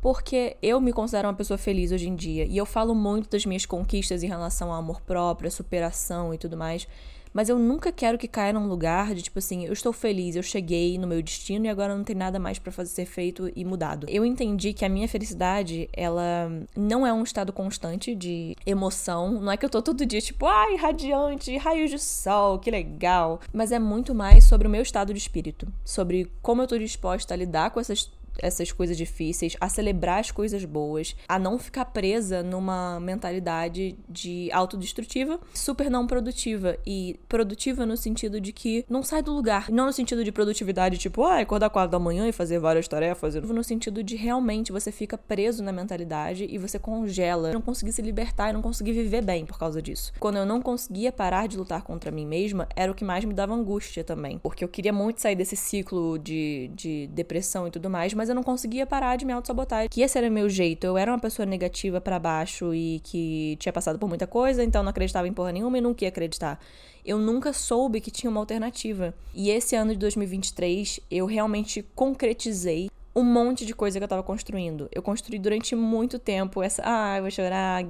porque 0.00 0.56
eu 0.62 0.80
me 0.80 0.92
considero 0.92 1.28
uma 1.28 1.34
pessoa 1.34 1.58
feliz 1.58 1.92
hoje 1.92 2.08
em 2.08 2.14
dia 2.14 2.44
e 2.44 2.56
eu 2.56 2.66
falo 2.66 2.94
muito 2.94 3.28
das 3.28 3.44
minhas 3.44 3.66
conquistas 3.66 4.22
em 4.22 4.28
relação 4.28 4.70
ao 4.70 4.78
amor 4.78 5.00
próprio, 5.00 5.48
a 5.48 5.50
superação 5.50 6.32
e 6.32 6.38
tudo 6.38 6.56
mais. 6.56 6.86
Mas 7.32 7.48
eu 7.48 7.58
nunca 7.58 7.92
quero 7.92 8.18
que 8.18 8.26
caia 8.26 8.52
num 8.52 8.66
lugar 8.66 9.14
de 9.14 9.22
tipo 9.22 9.38
assim, 9.38 9.64
eu 9.64 9.72
estou 9.72 9.92
feliz, 9.92 10.34
eu 10.34 10.42
cheguei 10.42 10.98
no 10.98 11.06
meu 11.06 11.22
destino 11.22 11.66
e 11.66 11.68
agora 11.68 11.94
não 11.94 12.04
tem 12.04 12.16
nada 12.16 12.38
mais 12.38 12.58
para 12.58 12.72
fazer 12.72 12.90
ser 12.90 13.06
feito 13.06 13.50
e 13.54 13.64
mudado. 13.64 14.06
Eu 14.08 14.24
entendi 14.24 14.72
que 14.72 14.84
a 14.84 14.88
minha 14.88 15.06
felicidade, 15.06 15.88
ela 15.92 16.50
não 16.76 17.06
é 17.06 17.12
um 17.12 17.22
estado 17.22 17.52
constante 17.52 18.14
de 18.14 18.56
emoção. 18.66 19.40
Não 19.40 19.52
é 19.52 19.56
que 19.56 19.64
eu 19.64 19.70
tô 19.70 19.82
todo 19.82 20.06
dia 20.06 20.20
tipo, 20.20 20.46
ai, 20.46 20.76
radiante, 20.76 21.56
raios 21.58 21.90
de 21.90 21.98
sol, 21.98 22.58
que 22.58 22.70
legal. 22.70 23.40
Mas 23.52 23.72
é 23.72 23.78
muito 23.78 24.14
mais 24.14 24.44
sobre 24.44 24.66
o 24.66 24.70
meu 24.70 24.82
estado 24.82 25.12
de 25.12 25.18
espírito, 25.18 25.68
sobre 25.84 26.30
como 26.42 26.62
eu 26.62 26.66
tô 26.66 26.78
disposta 26.78 27.34
a 27.34 27.36
lidar 27.36 27.70
com 27.70 27.80
essas 27.80 28.10
essas 28.38 28.72
coisas 28.72 28.96
difíceis, 28.96 29.56
a 29.60 29.68
celebrar 29.68 30.20
as 30.20 30.30
coisas 30.30 30.64
boas, 30.64 31.16
a 31.28 31.38
não 31.38 31.58
ficar 31.58 31.86
presa 31.86 32.42
numa 32.42 33.00
mentalidade 33.00 33.98
de 34.08 34.50
autodestrutiva, 34.52 35.40
super 35.54 35.90
não 35.90 36.06
produtiva. 36.06 36.76
E 36.86 37.18
produtiva 37.28 37.84
no 37.84 37.96
sentido 37.96 38.40
de 38.40 38.52
que 38.52 38.84
não 38.88 39.02
sai 39.02 39.22
do 39.22 39.32
lugar. 39.32 39.70
Não 39.70 39.86
no 39.86 39.92
sentido 39.92 40.24
de 40.24 40.32
produtividade, 40.32 40.98
tipo, 40.98 41.24
ah, 41.24 41.40
acordar 41.40 41.70
quatro 41.70 41.90
da 41.90 41.98
manhã 41.98 42.28
e 42.28 42.32
fazer 42.32 42.58
várias 42.58 42.88
tarefas. 42.88 43.34
No 43.34 43.64
sentido 43.64 44.02
de 44.02 44.16
realmente 44.16 44.72
você 44.72 44.92
fica 44.92 45.18
preso 45.18 45.62
na 45.62 45.72
mentalidade 45.72 46.46
e 46.48 46.58
você 46.58 46.78
congela. 46.78 47.52
Não 47.52 47.60
conseguir 47.60 47.92
se 47.92 48.02
libertar 48.02 48.50
e 48.50 48.52
não 48.52 48.62
conseguir 48.62 48.92
viver 48.92 49.22
bem 49.22 49.44
por 49.44 49.58
causa 49.58 49.82
disso. 49.82 50.12
Quando 50.18 50.36
eu 50.36 50.46
não 50.46 50.60
conseguia 50.60 51.12
parar 51.12 51.48
de 51.48 51.56
lutar 51.56 51.82
contra 51.82 52.10
mim 52.10 52.26
mesma, 52.26 52.68
era 52.76 52.90
o 52.90 52.94
que 52.94 53.04
mais 53.04 53.24
me 53.24 53.34
dava 53.34 53.54
angústia 53.54 54.04
também. 54.04 54.38
Porque 54.38 54.62
eu 54.64 54.68
queria 54.68 54.92
muito 54.92 55.20
sair 55.20 55.36
desse 55.36 55.56
ciclo 55.56 56.18
de, 56.18 56.70
de 56.74 57.06
depressão 57.08 57.66
e 57.66 57.70
tudo 57.70 57.90
mais, 57.90 58.14
mas 58.14 58.27
mas 58.28 58.30
eu 58.30 58.34
não 58.34 58.42
conseguia 58.42 58.86
parar 58.86 59.16
de 59.16 59.24
me 59.24 59.32
auto-sabotar. 59.32 59.88
Que 59.88 60.02
esse 60.02 60.18
era 60.18 60.28
o 60.28 60.30
meu 60.30 60.50
jeito. 60.50 60.84
Eu 60.84 60.98
era 60.98 61.10
uma 61.10 61.18
pessoa 61.18 61.46
negativa 61.46 62.00
para 62.00 62.18
baixo 62.18 62.74
e 62.74 63.00
que 63.02 63.56
tinha 63.58 63.72
passado 63.72 63.98
por 63.98 64.06
muita 64.06 64.26
coisa, 64.26 64.62
então 64.62 64.82
não 64.82 64.90
acreditava 64.90 65.26
em 65.26 65.32
porra 65.32 65.50
nenhuma 65.50 65.78
e 65.78 65.80
nunca 65.80 66.04
ia 66.04 66.10
acreditar. 66.10 66.60
Eu 67.04 67.16
nunca 67.16 67.54
soube 67.54 68.02
que 68.02 68.10
tinha 68.10 68.30
uma 68.30 68.40
alternativa. 68.40 69.14
E 69.34 69.48
esse 69.48 69.74
ano 69.74 69.92
de 69.92 69.98
2023, 69.98 71.00
eu 71.10 71.24
realmente 71.24 71.82
concretizei 71.94 72.90
um 73.18 73.24
monte 73.24 73.66
de 73.66 73.74
coisa 73.74 73.98
que 73.98 74.04
eu 74.04 74.08
tava 74.08 74.22
construindo. 74.22 74.88
Eu 74.92 75.02
construí 75.02 75.38
durante 75.38 75.74
muito 75.74 76.18
tempo 76.18 76.62
essa. 76.62 76.82
Ah, 76.84 77.16
eu 77.16 77.22
vou 77.22 77.30
chorar. 77.30 77.84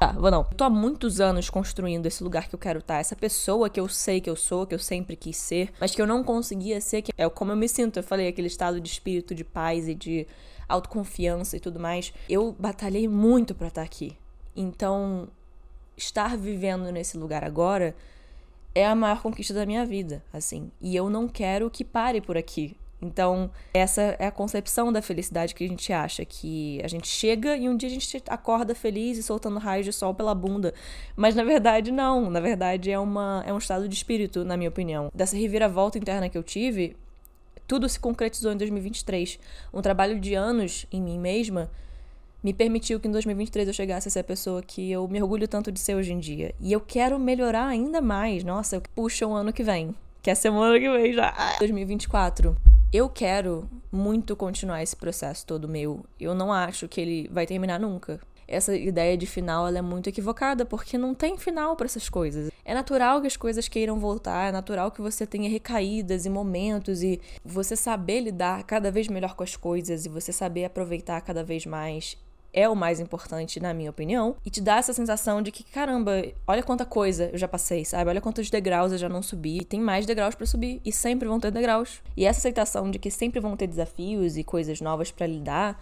Ah, 0.00 0.12
vou 0.12 0.30
não. 0.30 0.46
Eu 0.50 0.56
tô 0.56 0.64
há 0.64 0.70
muitos 0.70 1.20
anos 1.20 1.50
construindo 1.50 2.06
esse 2.06 2.24
lugar 2.24 2.48
que 2.48 2.54
eu 2.54 2.58
quero 2.58 2.78
estar. 2.78 2.94
Tá, 2.94 3.00
essa 3.00 3.14
pessoa 3.14 3.68
que 3.68 3.78
eu 3.78 3.88
sei 3.88 4.20
que 4.20 4.30
eu 4.30 4.36
sou, 4.36 4.66
que 4.66 4.74
eu 4.74 4.78
sempre 4.78 5.16
quis 5.16 5.36
ser, 5.36 5.72
mas 5.78 5.94
que 5.94 6.00
eu 6.00 6.06
não 6.06 6.24
conseguia 6.24 6.80
ser. 6.80 7.02
Que 7.02 7.12
é 7.16 7.28
como 7.28 7.52
eu 7.52 7.56
me 7.56 7.68
sinto. 7.68 7.98
Eu 7.98 8.02
falei, 8.02 8.26
aquele 8.26 8.48
estado 8.48 8.80
de 8.80 8.88
espírito, 8.88 9.34
de 9.34 9.44
paz 9.44 9.86
e 9.86 9.94
de 9.94 10.26
autoconfiança 10.68 11.56
e 11.56 11.60
tudo 11.60 11.78
mais. 11.78 12.12
Eu 12.28 12.54
batalhei 12.58 13.06
muito 13.06 13.54
para 13.54 13.68
estar 13.68 13.82
tá 13.82 13.86
aqui. 13.86 14.16
Então, 14.56 15.28
estar 15.96 16.36
vivendo 16.36 16.90
nesse 16.90 17.18
lugar 17.18 17.44
agora 17.44 17.94
é 18.74 18.86
a 18.86 18.94
maior 18.94 19.20
conquista 19.20 19.52
da 19.54 19.66
minha 19.66 19.84
vida, 19.84 20.24
assim. 20.32 20.70
E 20.80 20.96
eu 20.96 21.08
não 21.10 21.28
quero 21.28 21.70
que 21.70 21.84
pare 21.84 22.20
por 22.20 22.36
aqui. 22.36 22.76
Então, 23.00 23.50
essa 23.72 24.16
é 24.18 24.26
a 24.26 24.30
concepção 24.30 24.92
da 24.92 25.02
felicidade 25.02 25.54
que 25.54 25.64
a 25.64 25.68
gente 25.68 25.92
acha, 25.92 26.24
que 26.24 26.80
a 26.82 26.88
gente 26.88 27.06
chega 27.06 27.56
e 27.56 27.68
um 27.68 27.76
dia 27.76 27.88
a 27.88 27.92
gente 27.92 28.22
acorda 28.28 28.74
feliz 28.74 29.18
e 29.18 29.22
soltando 29.22 29.58
raios 29.58 29.84
de 29.84 29.92
sol 29.92 30.14
pela 30.14 30.34
bunda. 30.34 30.72
Mas 31.14 31.34
na 31.34 31.44
verdade 31.44 31.92
não, 31.92 32.30
na 32.30 32.40
verdade 32.40 32.90
é 32.90 32.98
uma 32.98 33.44
é 33.46 33.52
um 33.52 33.58
estado 33.58 33.88
de 33.88 33.94
espírito, 33.94 34.44
na 34.44 34.56
minha 34.56 34.70
opinião. 34.70 35.10
Dessa 35.14 35.36
reviravolta 35.36 35.98
interna 35.98 36.28
que 36.28 36.38
eu 36.38 36.42
tive, 36.42 36.96
tudo 37.66 37.88
se 37.88 37.98
concretizou 37.98 38.52
em 38.52 38.56
2023. 38.56 39.38
Um 39.72 39.82
trabalho 39.82 40.18
de 40.18 40.34
anos 40.34 40.86
em 40.90 41.02
mim 41.02 41.18
mesma 41.18 41.70
me 42.42 42.52
permitiu 42.52 43.00
que 43.00 43.08
em 43.08 43.10
2023 43.10 43.68
eu 43.68 43.74
chegasse 43.74 44.08
a 44.08 44.10
ser 44.10 44.20
a 44.20 44.24
pessoa 44.24 44.62
que 44.62 44.92
eu 44.92 45.08
me 45.08 45.22
orgulho 45.22 45.48
tanto 45.48 45.72
de 45.72 45.80
ser 45.80 45.94
hoje 45.94 46.12
em 46.12 46.18
dia. 46.18 46.54
E 46.60 46.72
eu 46.72 46.80
quero 46.80 47.18
melhorar 47.18 47.66
ainda 47.66 48.02
mais. 48.02 48.44
Nossa, 48.44 48.82
puxa 48.94 49.26
o 49.26 49.30
um 49.30 49.34
ano 49.34 49.52
que 49.52 49.62
vem. 49.62 49.94
Que 50.22 50.30
é 50.30 50.34
semana 50.34 50.78
que 50.78 50.90
vem 50.90 51.14
já. 51.14 51.56
2024. 51.58 52.73
Eu 52.96 53.08
quero 53.08 53.68
muito 53.90 54.36
continuar 54.36 54.80
esse 54.80 54.94
processo 54.94 55.44
todo 55.44 55.68
meu. 55.68 56.06
Eu 56.20 56.32
não 56.32 56.52
acho 56.52 56.86
que 56.86 57.00
ele 57.00 57.28
vai 57.28 57.44
terminar 57.44 57.80
nunca 57.80 58.20
essa 58.46 58.76
ideia 58.76 59.16
de 59.16 59.26
final 59.26 59.66
é 59.66 59.82
muito 59.82 60.08
equivocada, 60.08 60.64
porque 60.64 60.98
não 60.98 61.14
tem 61.14 61.36
final 61.36 61.76
para 61.76 61.86
essas 61.86 62.08
coisas. 62.08 62.50
É 62.64 62.74
natural 62.74 63.20
que 63.20 63.26
as 63.26 63.36
coisas 63.36 63.68
queiram 63.68 63.98
voltar, 63.98 64.48
é 64.48 64.52
natural 64.52 64.90
que 64.90 65.00
você 65.00 65.26
tenha 65.26 65.48
recaídas 65.50 66.24
e 66.24 66.30
momentos 66.30 67.02
e 67.02 67.20
você 67.44 67.76
saber 67.76 68.20
lidar 68.20 68.62
cada 68.64 68.90
vez 68.90 69.08
melhor 69.08 69.34
com 69.34 69.42
as 69.42 69.56
coisas 69.56 70.06
e 70.06 70.08
você 70.08 70.32
saber 70.32 70.64
aproveitar 70.64 71.20
cada 71.20 71.42
vez 71.42 71.66
mais 71.66 72.16
é 72.54 72.68
o 72.68 72.74
mais 72.74 73.00
importante, 73.00 73.60
na 73.60 73.74
minha 73.74 73.90
opinião, 73.90 74.36
e 74.46 74.48
te 74.48 74.60
dá 74.60 74.76
essa 74.76 74.92
sensação 74.92 75.42
de 75.42 75.50
que, 75.50 75.64
caramba, 75.64 76.24
olha 76.46 76.62
quanta 76.62 76.86
coisa 76.86 77.28
eu 77.32 77.38
já 77.38 77.48
passei, 77.48 77.84
sabe? 77.84 78.08
Olha 78.08 78.20
quantos 78.20 78.48
degraus 78.48 78.92
eu 78.92 78.98
já 78.98 79.08
não 79.08 79.20
subi, 79.20 79.58
e 79.58 79.64
tem 79.64 79.80
mais 79.80 80.06
degraus 80.06 80.34
para 80.34 80.46
subir, 80.46 80.80
e 80.84 80.92
sempre 80.92 81.28
vão 81.28 81.40
ter 81.40 81.50
degraus. 81.50 82.00
E 82.16 82.24
essa 82.24 82.38
aceitação 82.38 82.90
de 82.90 82.98
que 82.98 83.10
sempre 83.10 83.40
vão 83.40 83.56
ter 83.56 83.66
desafios 83.66 84.36
e 84.36 84.44
coisas 84.44 84.80
novas 84.80 85.10
para 85.10 85.26
lidar 85.26 85.78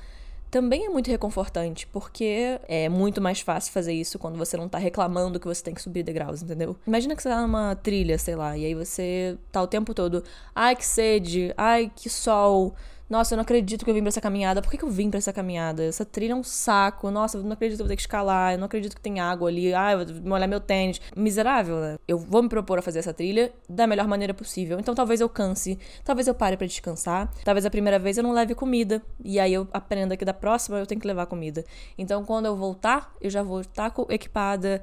também 0.50 0.84
é 0.84 0.88
muito 0.90 1.10
reconfortante, 1.10 1.86
porque 1.86 2.60
é 2.68 2.86
muito 2.86 3.22
mais 3.22 3.40
fácil 3.40 3.72
fazer 3.72 3.94
isso 3.94 4.18
quando 4.18 4.36
você 4.36 4.54
não 4.54 4.68
tá 4.68 4.76
reclamando 4.76 5.40
que 5.40 5.46
você 5.46 5.62
tem 5.64 5.72
que 5.72 5.80
subir 5.80 6.02
degraus, 6.02 6.42
entendeu? 6.42 6.76
Imagina 6.86 7.16
que 7.16 7.22
você 7.22 7.30
tá 7.30 7.40
numa 7.40 7.74
trilha, 7.74 8.18
sei 8.18 8.36
lá, 8.36 8.54
e 8.54 8.66
aí 8.66 8.74
você 8.74 9.38
tá 9.50 9.62
o 9.62 9.66
tempo 9.66 9.94
todo, 9.94 10.22
ai 10.54 10.76
que 10.76 10.84
sede, 10.84 11.54
ai 11.56 11.90
que 11.96 12.10
sol, 12.10 12.74
nossa, 13.12 13.34
eu 13.34 13.36
não 13.36 13.42
acredito 13.42 13.84
que 13.84 13.90
eu 13.90 13.94
vim 13.94 14.00
pra 14.00 14.08
essa 14.08 14.22
caminhada. 14.22 14.62
Por 14.62 14.70
que, 14.70 14.78
que 14.78 14.84
eu 14.84 14.88
vim 14.88 15.10
pra 15.10 15.18
essa 15.18 15.34
caminhada? 15.34 15.84
Essa 15.84 16.02
trilha 16.02 16.32
é 16.32 16.34
um 16.34 16.42
saco. 16.42 17.10
Nossa, 17.10 17.36
eu 17.36 17.42
não 17.42 17.52
acredito 17.52 17.76
que 17.76 17.82
eu 17.82 17.84
vou 17.84 17.90
ter 17.90 17.96
que 17.96 18.00
escalar. 18.00 18.54
Eu 18.54 18.58
não 18.58 18.64
acredito 18.64 18.96
que 18.96 19.02
tem 19.02 19.20
água 19.20 19.50
ali. 19.50 19.74
Ah, 19.74 19.92
eu 19.92 20.06
vou 20.06 20.22
molhar 20.22 20.48
meu 20.48 20.58
tênis. 20.58 20.98
Miserável, 21.14 21.78
né? 21.78 21.98
Eu 22.08 22.16
vou 22.16 22.42
me 22.42 22.48
propor 22.48 22.78
a 22.78 22.82
fazer 22.82 23.00
essa 23.00 23.12
trilha 23.12 23.52
da 23.68 23.86
melhor 23.86 24.08
maneira 24.08 24.32
possível. 24.32 24.80
Então 24.80 24.94
talvez 24.94 25.20
eu 25.20 25.28
canse. 25.28 25.78
Talvez 26.02 26.26
eu 26.26 26.34
pare 26.34 26.56
para 26.56 26.66
descansar. 26.66 27.30
Talvez 27.44 27.66
a 27.66 27.70
primeira 27.70 27.98
vez 27.98 28.16
eu 28.16 28.22
não 28.22 28.32
leve 28.32 28.54
comida. 28.54 29.02
E 29.22 29.38
aí 29.38 29.52
eu 29.52 29.68
aprenda 29.74 30.16
que 30.16 30.24
da 30.24 30.32
próxima 30.32 30.78
eu 30.78 30.86
tenho 30.86 30.98
que 30.98 31.06
levar 31.06 31.26
comida. 31.26 31.66
Então 31.98 32.24
quando 32.24 32.46
eu 32.46 32.56
voltar, 32.56 33.12
eu 33.20 33.28
já 33.28 33.42
vou 33.42 33.60
estar 33.60 33.92
equipada, 34.08 34.82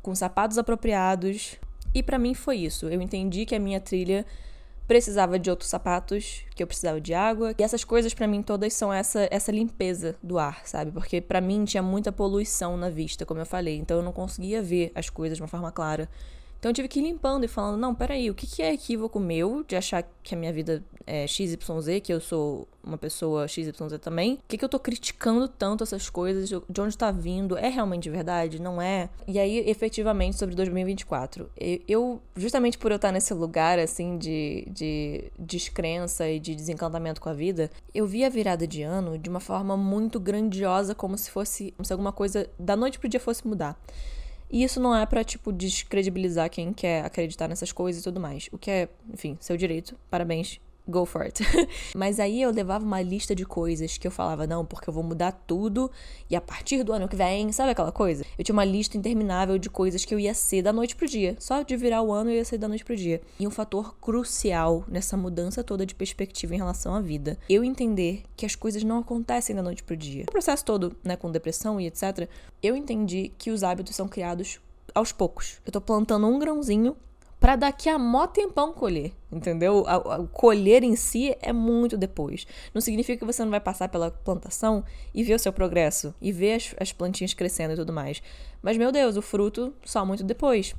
com 0.00 0.14
sapatos 0.14 0.56
apropriados. 0.56 1.56
E 1.94 2.02
para 2.02 2.18
mim 2.18 2.32
foi 2.32 2.56
isso. 2.56 2.88
Eu 2.88 3.02
entendi 3.02 3.44
que 3.44 3.54
a 3.54 3.60
minha 3.60 3.78
trilha 3.78 4.24
precisava 4.88 5.38
de 5.38 5.50
outros 5.50 5.68
sapatos, 5.68 6.42
que 6.56 6.62
eu 6.62 6.66
precisava 6.66 7.00
de 7.00 7.12
água. 7.12 7.54
E 7.58 7.62
essas 7.62 7.84
coisas 7.84 8.14
para 8.14 8.26
mim 8.26 8.42
todas 8.42 8.72
são 8.72 8.92
essa 8.92 9.28
essa 9.30 9.52
limpeza 9.52 10.16
do 10.22 10.38
ar, 10.38 10.62
sabe? 10.64 10.90
Porque 10.90 11.20
para 11.20 11.40
mim 11.40 11.64
tinha 11.64 11.82
muita 11.82 12.10
poluição 12.10 12.76
na 12.76 12.88
vista, 12.88 13.26
como 13.26 13.38
eu 13.38 13.46
falei, 13.46 13.76
então 13.76 13.98
eu 13.98 14.02
não 14.02 14.12
conseguia 14.12 14.62
ver 14.62 14.90
as 14.94 15.10
coisas 15.10 15.36
de 15.36 15.42
uma 15.42 15.48
forma 15.48 15.70
clara. 15.70 16.08
Então 16.58 16.70
eu 16.70 16.74
tive 16.74 16.88
que 16.88 16.98
ir 16.98 17.02
limpando 17.02 17.44
e 17.44 17.48
falando, 17.48 17.78
não, 17.78 17.94
peraí, 17.94 18.30
o 18.30 18.34
que, 18.34 18.46
que 18.46 18.62
é 18.62 18.72
equívoco 18.72 19.20
meu 19.20 19.62
de 19.62 19.76
achar 19.76 20.02
que 20.22 20.34
a 20.34 20.38
minha 20.38 20.52
vida 20.52 20.82
é 21.06 21.26
XYZ, 21.26 21.56
que 22.02 22.12
eu 22.12 22.20
sou 22.20 22.66
uma 22.82 22.98
pessoa 22.98 23.46
XYZ 23.46 23.72
também? 24.00 24.34
O 24.34 24.38
que, 24.48 24.58
que 24.58 24.64
eu 24.64 24.68
tô 24.68 24.78
criticando 24.78 25.46
tanto 25.46 25.84
essas 25.84 26.10
coisas? 26.10 26.48
De 26.48 26.80
onde 26.80 26.98
tá 26.98 27.12
vindo? 27.12 27.56
É 27.56 27.68
realmente 27.68 28.10
verdade? 28.10 28.60
Não 28.60 28.82
é? 28.82 29.08
E 29.26 29.38
aí, 29.38 29.58
efetivamente, 29.70 30.36
sobre 30.36 30.56
2024. 30.56 31.48
Eu, 31.86 32.20
justamente 32.36 32.76
por 32.76 32.90
eu 32.90 32.96
estar 32.96 33.12
nesse 33.12 33.32
lugar, 33.32 33.78
assim, 33.78 34.18
de, 34.18 34.66
de 34.68 35.30
descrença 35.38 36.28
e 36.28 36.40
de 36.40 36.56
desencantamento 36.56 37.20
com 37.20 37.28
a 37.28 37.34
vida, 37.34 37.70
eu 37.94 38.04
vi 38.06 38.24
a 38.24 38.28
virada 38.28 38.66
de 38.66 38.82
ano 38.82 39.16
de 39.16 39.30
uma 39.30 39.40
forma 39.40 39.76
muito 39.76 40.18
grandiosa, 40.18 40.92
como 40.94 41.16
se 41.16 41.30
fosse, 41.30 41.72
como 41.76 41.86
se 41.86 41.92
alguma 41.92 42.12
coisa 42.12 42.50
da 42.58 42.74
noite 42.74 42.98
pro 42.98 43.08
dia 43.08 43.20
fosse 43.20 43.46
mudar. 43.46 43.78
E 44.50 44.62
isso 44.62 44.80
não 44.80 44.94
é 44.94 45.04
para 45.04 45.22
tipo, 45.22 45.52
descredibilizar 45.52 46.48
quem 46.48 46.72
quer 46.72 47.04
acreditar 47.04 47.48
nessas 47.48 47.72
coisas 47.72 48.00
e 48.00 48.04
tudo 48.04 48.20
mais. 48.20 48.48
O 48.50 48.58
que 48.58 48.70
é, 48.70 48.88
enfim, 49.12 49.36
seu 49.40 49.56
direito. 49.56 49.96
Parabéns 50.10 50.60
go 50.88 51.04
for 51.04 51.22
it. 51.22 51.42
Mas 51.94 52.18
aí 52.18 52.42
eu 52.42 52.50
levava 52.50 52.84
uma 52.84 53.00
lista 53.00 53.34
de 53.34 53.44
coisas 53.44 53.98
que 53.98 54.06
eu 54.06 54.10
falava, 54.10 54.46
não, 54.46 54.64
porque 54.64 54.88
eu 54.88 54.94
vou 54.94 55.02
mudar 55.02 55.32
tudo 55.32 55.90
e 56.30 56.36
a 56.36 56.40
partir 56.40 56.82
do 56.82 56.92
ano 56.92 57.08
que 57.08 57.16
vem, 57.16 57.52
sabe 57.52 57.70
aquela 57.70 57.92
coisa? 57.92 58.24
Eu 58.38 58.44
tinha 58.44 58.52
uma 58.52 58.64
lista 58.64 58.96
interminável 58.96 59.58
de 59.58 59.68
coisas 59.68 60.04
que 60.04 60.14
eu 60.14 60.18
ia 60.18 60.34
ser 60.34 60.62
da 60.62 60.72
noite 60.72 60.96
pro 60.96 61.06
dia. 61.06 61.36
Só 61.38 61.62
de 61.62 61.76
virar 61.76 62.02
o 62.02 62.12
ano 62.12 62.30
eu 62.30 62.36
ia 62.36 62.44
ser 62.44 62.58
da 62.58 62.68
noite 62.68 62.84
pro 62.84 62.96
dia. 62.96 63.20
E 63.38 63.46
um 63.46 63.50
fator 63.50 63.96
crucial 64.00 64.84
nessa 64.88 65.16
mudança 65.16 65.62
toda 65.62 65.84
de 65.84 65.94
perspectiva 65.94 66.54
em 66.54 66.58
relação 66.58 66.94
à 66.94 67.00
vida, 67.00 67.38
eu 67.48 67.62
entender 67.62 68.22
que 68.36 68.46
as 68.46 68.54
coisas 68.54 68.82
não 68.82 68.98
acontecem 68.98 69.54
da 69.54 69.62
noite 69.62 69.82
pro 69.82 69.96
dia. 69.96 70.24
O 70.28 70.32
processo 70.32 70.64
todo, 70.64 70.96
né, 71.04 71.16
com 71.16 71.30
depressão 71.30 71.80
e 71.80 71.86
etc, 71.86 72.28
eu 72.62 72.76
entendi 72.76 73.32
que 73.38 73.50
os 73.50 73.62
hábitos 73.62 73.94
são 73.94 74.08
criados 74.08 74.60
aos 74.94 75.12
poucos. 75.12 75.60
Eu 75.64 75.72
tô 75.72 75.80
plantando 75.80 76.26
um 76.26 76.38
grãozinho 76.38 76.96
para 77.48 77.56
daqui 77.56 77.88
a 77.88 77.98
mó 77.98 78.26
tempão 78.26 78.74
colher, 78.74 79.10
entendeu? 79.32 79.82
O 80.20 80.28
colher 80.28 80.82
em 80.82 80.94
si 80.94 81.34
é 81.40 81.50
muito 81.50 81.96
depois. 81.96 82.46
Não 82.74 82.80
significa 82.82 83.18
que 83.18 83.24
você 83.24 83.42
não 83.42 83.50
vai 83.50 83.58
passar 83.58 83.88
pela 83.88 84.10
plantação 84.10 84.84
e 85.14 85.24
ver 85.24 85.32
o 85.32 85.38
seu 85.38 85.50
progresso, 85.50 86.14
e 86.20 86.30
ver 86.30 86.56
as, 86.56 86.74
as 86.78 86.92
plantinhas 86.92 87.32
crescendo 87.32 87.72
e 87.72 87.76
tudo 87.76 87.90
mais. 87.90 88.22
Mas, 88.60 88.76
meu 88.76 88.92
Deus, 88.92 89.16
o 89.16 89.22
fruto 89.22 89.72
só 89.82 90.04
muito 90.04 90.22
depois. 90.22 90.74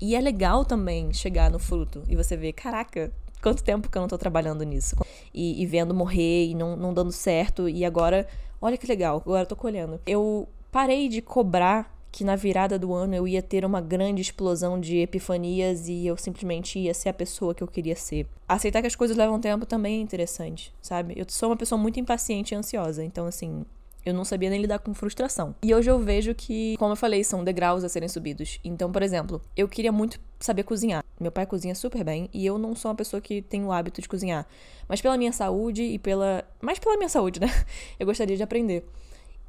E 0.00 0.16
é 0.16 0.20
legal 0.22 0.64
também 0.64 1.12
chegar 1.12 1.50
no 1.50 1.58
fruto 1.58 2.02
e 2.08 2.16
você 2.16 2.38
ver, 2.38 2.54
caraca, 2.54 3.12
quanto 3.42 3.62
tempo 3.62 3.90
que 3.90 3.98
eu 3.98 4.00
não 4.00 4.08
tô 4.08 4.16
trabalhando 4.16 4.64
nisso. 4.64 4.96
E, 5.34 5.62
e 5.62 5.66
vendo 5.66 5.92
morrer 5.92 6.46
e 6.46 6.54
não, 6.54 6.74
não 6.74 6.94
dando 6.94 7.12
certo, 7.12 7.68
e 7.68 7.84
agora, 7.84 8.26
olha 8.62 8.78
que 8.78 8.86
legal, 8.86 9.18
agora 9.18 9.42
eu 9.42 9.46
tô 9.46 9.56
colhendo. 9.56 10.00
Eu 10.06 10.48
parei 10.72 11.06
de 11.06 11.20
cobrar 11.20 11.93
que 12.14 12.22
na 12.22 12.36
virada 12.36 12.78
do 12.78 12.94
ano 12.94 13.12
eu 13.12 13.26
ia 13.26 13.42
ter 13.42 13.64
uma 13.64 13.80
grande 13.80 14.22
explosão 14.22 14.78
de 14.78 14.98
epifanias 14.98 15.88
e 15.88 16.06
eu 16.06 16.16
simplesmente 16.16 16.78
ia 16.78 16.94
ser 16.94 17.08
a 17.08 17.12
pessoa 17.12 17.52
que 17.52 17.60
eu 17.60 17.66
queria 17.66 17.96
ser. 17.96 18.28
Aceitar 18.46 18.80
que 18.80 18.86
as 18.86 18.94
coisas 18.94 19.16
levam 19.16 19.40
tempo 19.40 19.66
também 19.66 19.98
é 19.98 20.00
interessante, 20.00 20.72
sabe? 20.80 21.14
Eu 21.16 21.26
sou 21.28 21.48
uma 21.48 21.56
pessoa 21.56 21.76
muito 21.76 21.98
impaciente 21.98 22.54
e 22.54 22.56
ansiosa, 22.56 23.02
então 23.02 23.26
assim, 23.26 23.64
eu 24.06 24.14
não 24.14 24.24
sabia 24.24 24.48
nem 24.48 24.60
lidar 24.60 24.78
com 24.78 24.94
frustração. 24.94 25.56
E 25.60 25.74
hoje 25.74 25.90
eu 25.90 25.98
vejo 25.98 26.32
que, 26.36 26.76
como 26.76 26.92
eu 26.92 26.96
falei, 26.96 27.24
são 27.24 27.42
degraus 27.42 27.82
a 27.82 27.88
serem 27.88 28.08
subidos. 28.08 28.60
Então, 28.62 28.92
por 28.92 29.02
exemplo, 29.02 29.42
eu 29.56 29.66
queria 29.66 29.90
muito 29.90 30.20
saber 30.38 30.62
cozinhar. 30.62 31.04
Meu 31.18 31.32
pai 31.32 31.44
cozinha 31.46 31.74
super 31.74 32.04
bem 32.04 32.30
e 32.32 32.46
eu 32.46 32.58
não 32.58 32.76
sou 32.76 32.92
uma 32.92 32.96
pessoa 32.96 33.20
que 33.20 33.42
tem 33.42 33.64
o 33.64 33.72
hábito 33.72 34.00
de 34.00 34.08
cozinhar. 34.08 34.46
Mas 34.86 35.00
pela 35.00 35.16
minha 35.16 35.32
saúde 35.32 35.82
e 35.82 35.98
pela. 35.98 36.44
Mais 36.60 36.78
pela 36.78 36.96
minha 36.96 37.08
saúde, 37.08 37.40
né? 37.40 37.48
Eu 37.98 38.06
gostaria 38.06 38.36
de 38.36 38.42
aprender. 38.44 38.86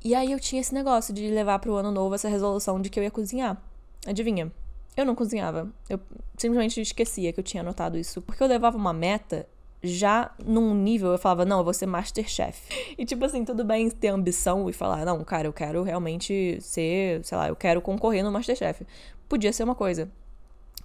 E 0.06 0.14
aí 0.14 0.32
eu 0.32 0.40
tinha 0.40 0.62
esse 0.62 0.72
negócio 0.72 1.12
de 1.12 1.28
levar 1.30 1.58
pro 1.58 1.74
ano 1.74 1.90
novo 1.90 2.14
essa 2.14 2.30
resolução 2.30 2.80
de 2.80 2.92
que 2.92 3.00
eu 3.00 3.04
ia 3.04 3.10
cozinhar. 3.10 3.60
Adivinha? 4.06 4.52
Eu 4.96 5.04
não 5.04 5.16
cozinhava. 5.16 5.68
Eu 5.90 6.00
simplesmente 6.38 6.80
esquecia 6.80 7.34
que 7.34 7.40
eu 7.40 7.44
tinha 7.44 7.62
anotado 7.62 7.98
isso. 7.98 8.22
Porque 8.22 8.44
eu 8.44 8.46
levava 8.46 8.78
uma 8.78 8.94
meta 8.94 9.48
já 9.82 10.32
num 10.46 10.76
nível, 10.76 11.12
eu 11.12 11.18
falava, 11.18 11.44
não, 11.44 11.58
eu 11.58 11.64
vou 11.64 11.74
ser 11.74 11.88
Masterchef. 11.88 12.94
E 12.96 13.04
tipo 13.04 13.26
assim, 13.26 13.44
tudo 13.44 13.66
bem 13.66 13.90
ter 13.90 14.10
ambição 14.10 14.70
e 14.70 14.74
falar, 14.74 15.04
não, 15.06 15.24
cara, 15.24 15.48
eu 15.48 15.54
quero 15.54 15.82
realmente 15.82 16.62
ser, 16.62 17.26
sei 17.26 17.36
lá, 17.36 17.48
eu 17.48 17.56
quero 17.56 17.82
concorrer 17.82 18.24
no 18.24 18.32
Masterchef. 18.32 18.86
Podia 19.28 19.52
ser 19.52 19.64
uma 19.64 19.74
coisa. 19.74 20.08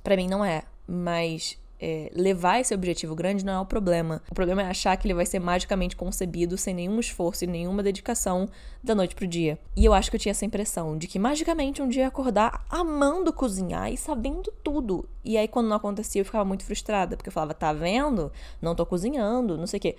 para 0.03 0.17
mim 0.17 0.29
não 0.29 0.43
é. 0.43 0.63
Mas 0.89 1.59
é, 1.81 2.11
levar 2.15 2.61
esse 2.61 2.75
objetivo 2.75 3.15
grande 3.15 3.45
não 3.45 3.55
é 3.55 3.61
o 3.61 3.67
problema. 3.67 4.23
O 4.31 4.35
problema 4.35 4.63
é 4.63 4.67
achar 4.67 4.97
que 4.97 5.07
ele 5.07 5.15
vai 5.15 5.25
ser 5.25 5.39
magicamente 5.39 5.97
concebido 5.97 6.59
sem 6.59 6.75
nenhum 6.75 7.01
esforço 7.01 7.45
e 7.45 7.47
nenhuma 7.47 7.83
dedicação 7.83 8.49
da 8.83 8.95
noite 8.95 9.15
pro 9.15 9.27
dia. 9.27 9.59
E 9.77 9.85
eu 9.85 9.95
acho 9.95 10.11
que 10.11 10.17
eu 10.17 10.21
tinha 10.21 10.31
essa 10.31 10.45
impressão 10.45 10.99
de 10.99 11.07
que 11.07 11.19
magicamente 11.19 11.81
um 11.81 11.89
dia 11.89 12.03
ia 12.03 12.09
acordar 12.09 12.65
amando 12.69 13.33
cozinhar 13.33 13.91
e 13.93 13.97
sabendo 13.97 14.53
tudo. 14.63 15.09
E 15.25 15.39
aí 15.39 15.49
quando 15.49 15.69
não 15.69 15.77
acontecia 15.77 16.21
eu 16.21 16.25
ficava 16.25 16.45
muito 16.45 16.65
frustrada, 16.65 17.17
porque 17.17 17.29
eu 17.29 17.33
falava, 17.33 17.55
tá 17.55 17.73
vendo? 17.73 18.31
Não 18.61 18.75
tô 18.75 18.85
cozinhando, 18.85 19.57
não 19.57 19.67
sei 19.67 19.79
o 19.79 19.81
quê 19.81 19.97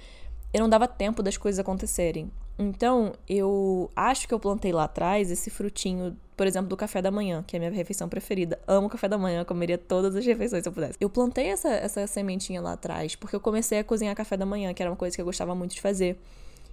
eu 0.54 0.60
não 0.60 0.70
dava 0.70 0.88
tempo 0.88 1.24
das 1.24 1.38
coisas 1.38 1.60
acontecerem. 1.60 2.30
Então, 2.60 3.14
eu 3.28 3.90
acho 3.96 4.28
que 4.28 4.34
eu 4.34 4.40
plantei 4.40 4.72
lá 4.72 4.84
atrás 4.84 5.32
esse 5.32 5.50
frutinho, 5.50 6.16
por 6.36 6.46
exemplo, 6.46 6.70
do 6.70 6.78
café 6.78 7.02
da 7.02 7.10
manhã, 7.10 7.44
que 7.46 7.56
é 7.56 7.58
a 7.58 7.60
minha 7.60 7.72
refeição 7.72 8.08
preferida. 8.08 8.60
Amo 8.68 8.90
café 8.90 9.08
da 9.08 9.18
manhã, 9.18 9.44
comeria 9.44 9.78
todas 9.78 10.16
as 10.16 10.26
refeições 10.26 10.64
se 10.64 10.70
eu 10.70 10.74
pudesse. 10.74 10.98
Eu 11.00 11.10
plantei 11.10 11.48
essa, 11.48 11.70
essa 11.70 12.06
sementinha 12.06 12.62
lá 12.62 12.74
atrás, 12.74 13.16
porque 13.16 13.36
eu 13.36 13.40
comecei 13.40 13.80
a 13.80 13.84
cozinhar 13.84 14.16
café 14.16 14.38
da 14.38 14.46
manhã, 14.46 14.74
que 14.74 14.84
era 14.84 14.92
uma 14.92 14.98
coisa 14.98 15.16
que 15.16 15.22
eu 15.22 15.26
gostava 15.26 15.56
muito 15.56 15.74
de 15.74 15.82
fazer. 15.82 16.20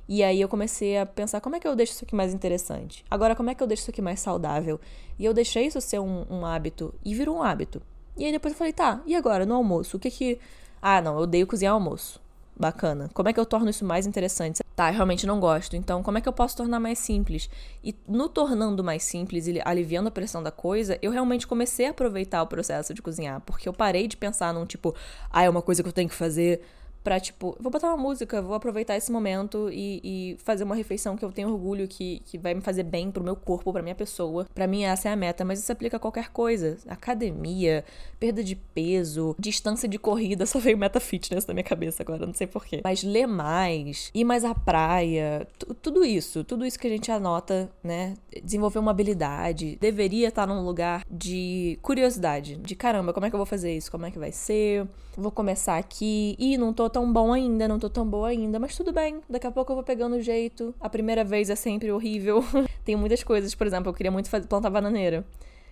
E 0.08 0.22
aí 0.22 0.40
eu 0.40 0.48
comecei 0.48 0.98
a 0.98 1.06
pensar 1.06 1.40
como 1.40 1.56
é 1.56 1.60
que 1.60 1.68
eu 1.68 1.76
deixo 1.76 1.92
isso 1.92 2.04
aqui 2.04 2.14
mais 2.14 2.34
interessante. 2.34 3.04
Agora, 3.10 3.36
como 3.36 3.50
é 3.50 3.54
que 3.54 3.62
eu 3.62 3.66
deixo 3.66 3.82
isso 3.82 3.90
aqui 3.90 4.02
mais 4.02 4.20
saudável? 4.20 4.80
E 5.18 5.24
eu 5.24 5.32
deixei 5.32 5.66
isso 5.66 5.80
ser 5.80 6.00
um, 6.00 6.26
um 6.30 6.44
hábito 6.44 6.94
e 7.04 7.14
virou 7.14 7.36
um 7.36 7.42
hábito. 7.42 7.80
E 8.16 8.24
aí 8.24 8.32
depois 8.32 8.52
eu 8.52 8.58
falei, 8.58 8.72
tá, 8.72 9.02
e 9.06 9.14
agora 9.14 9.46
no 9.46 9.54
almoço? 9.54 9.96
O 9.96 10.00
que 10.00 10.10
que. 10.10 10.38
Ah, 10.80 11.00
não, 11.00 11.14
eu 11.14 11.20
odeio 11.20 11.46
cozinhar 11.46 11.74
almoço 11.74 12.20
bacana? 12.58 13.08
Como 13.14 13.28
é 13.28 13.32
que 13.32 13.40
eu 13.40 13.46
torno 13.46 13.70
isso 13.70 13.84
mais 13.84 14.06
interessante? 14.06 14.62
Tá, 14.74 14.90
eu 14.90 14.94
realmente 14.94 15.26
não 15.26 15.40
gosto. 15.40 15.76
Então, 15.76 16.02
como 16.02 16.18
é 16.18 16.20
que 16.20 16.28
eu 16.28 16.32
posso 16.32 16.56
tornar 16.56 16.78
mais 16.78 16.98
simples? 16.98 17.48
E 17.82 17.94
no 18.06 18.28
tornando 18.28 18.84
mais 18.84 19.02
simples 19.02 19.46
e 19.46 19.60
aliviando 19.64 20.08
a 20.08 20.10
pressão 20.10 20.42
da 20.42 20.50
coisa, 20.50 20.98
eu 21.02 21.10
realmente 21.10 21.46
comecei 21.46 21.86
a 21.86 21.90
aproveitar 21.90 22.42
o 22.42 22.46
processo 22.46 22.94
de 22.94 23.02
cozinhar, 23.02 23.40
porque 23.40 23.68
eu 23.68 23.72
parei 23.72 24.06
de 24.06 24.16
pensar 24.16 24.52
num 24.54 24.66
tipo, 24.66 24.94
ah, 25.30 25.42
é 25.42 25.50
uma 25.50 25.62
coisa 25.62 25.82
que 25.82 25.88
eu 25.88 25.92
tenho 25.92 26.08
que 26.08 26.14
fazer 26.14 26.62
pra, 27.02 27.18
tipo, 27.20 27.56
vou 27.60 27.70
botar 27.70 27.88
uma 27.88 27.96
música, 27.96 28.42
vou 28.42 28.54
aproveitar 28.54 28.96
esse 28.96 29.10
momento 29.10 29.70
e, 29.72 30.00
e, 30.04 30.36
fazer 30.42 30.64
uma 30.64 30.74
refeição 30.74 31.16
que 31.16 31.24
eu 31.24 31.32
tenho 31.32 31.50
orgulho, 31.50 31.88
que, 31.88 32.20
que 32.24 32.38
vai 32.38 32.54
me 32.54 32.60
fazer 32.60 32.82
bem 32.82 33.10
pro 33.10 33.22
meu 33.22 33.36
corpo, 33.36 33.72
pra 33.72 33.82
minha 33.82 33.94
pessoa. 33.94 34.46
Pra 34.54 34.66
mim, 34.66 34.84
essa 34.84 35.08
é 35.08 35.12
a 35.12 35.16
meta, 35.16 35.44
mas 35.44 35.58
isso 35.58 35.72
aplica 35.72 35.96
a 35.96 36.00
qualquer 36.00 36.30
coisa. 36.30 36.76
Academia, 36.88 37.84
perda 38.18 38.42
de 38.42 38.56
peso, 38.56 39.34
distância 39.38 39.88
de 39.88 39.98
corrida, 39.98 40.44
só 40.46 40.58
veio 40.58 40.76
meta 40.76 41.00
fitness 41.00 41.46
na 41.46 41.54
minha 41.54 41.64
cabeça 41.64 42.02
agora, 42.02 42.26
não 42.26 42.34
sei 42.34 42.46
porquê. 42.46 42.80
Mas 42.84 43.02
ler 43.02 43.26
mais, 43.26 44.10
ir 44.14 44.24
mais 44.24 44.44
à 44.44 44.54
praia, 44.54 45.46
tudo 45.82 46.04
isso, 46.04 46.44
tudo 46.44 46.64
isso 46.64 46.78
que 46.78 46.86
a 46.86 46.90
gente 46.90 47.10
anota, 47.10 47.70
né? 47.82 48.14
Desenvolver 48.42 48.78
uma 48.78 48.90
habilidade, 48.90 49.76
deveria 49.80 50.28
estar 50.28 50.46
num 50.46 50.64
lugar 50.64 51.04
de 51.10 51.78
curiosidade, 51.82 52.56
de 52.56 52.74
caramba, 52.74 53.12
como 53.12 53.26
é 53.26 53.30
que 53.30 53.34
eu 53.34 53.38
vou 53.38 53.46
fazer 53.46 53.76
isso? 53.76 53.90
Como 53.90 54.06
é 54.06 54.10
que 54.10 54.18
vai 54.18 54.32
ser? 54.32 54.86
Vou 55.16 55.32
começar 55.32 55.76
aqui. 55.76 56.36
e 56.38 56.56
não 56.56 56.72
tô 56.72 56.88
tão 56.88 56.97
bom 57.10 57.32
ainda, 57.32 57.68
não 57.68 57.78
tô 57.78 57.90
tão 57.90 58.06
boa 58.06 58.28
ainda, 58.28 58.58
mas 58.58 58.76
tudo 58.76 58.92
bem. 58.92 59.20
Daqui 59.28 59.46
a 59.46 59.50
pouco 59.50 59.72
eu 59.72 59.76
vou 59.76 59.84
pegando 59.84 60.16
o 60.16 60.20
jeito. 60.20 60.74
A 60.80 60.88
primeira 60.88 61.22
vez 61.22 61.50
é 61.50 61.54
sempre 61.54 61.92
horrível. 61.92 62.42
Tem 62.84 62.96
muitas 62.96 63.22
coisas, 63.22 63.54
por 63.54 63.66
exemplo, 63.66 63.90
eu 63.90 63.94
queria 63.94 64.10
muito 64.10 64.30
fazer, 64.30 64.46
plantar 64.46 64.70
bananeira. 64.70 65.24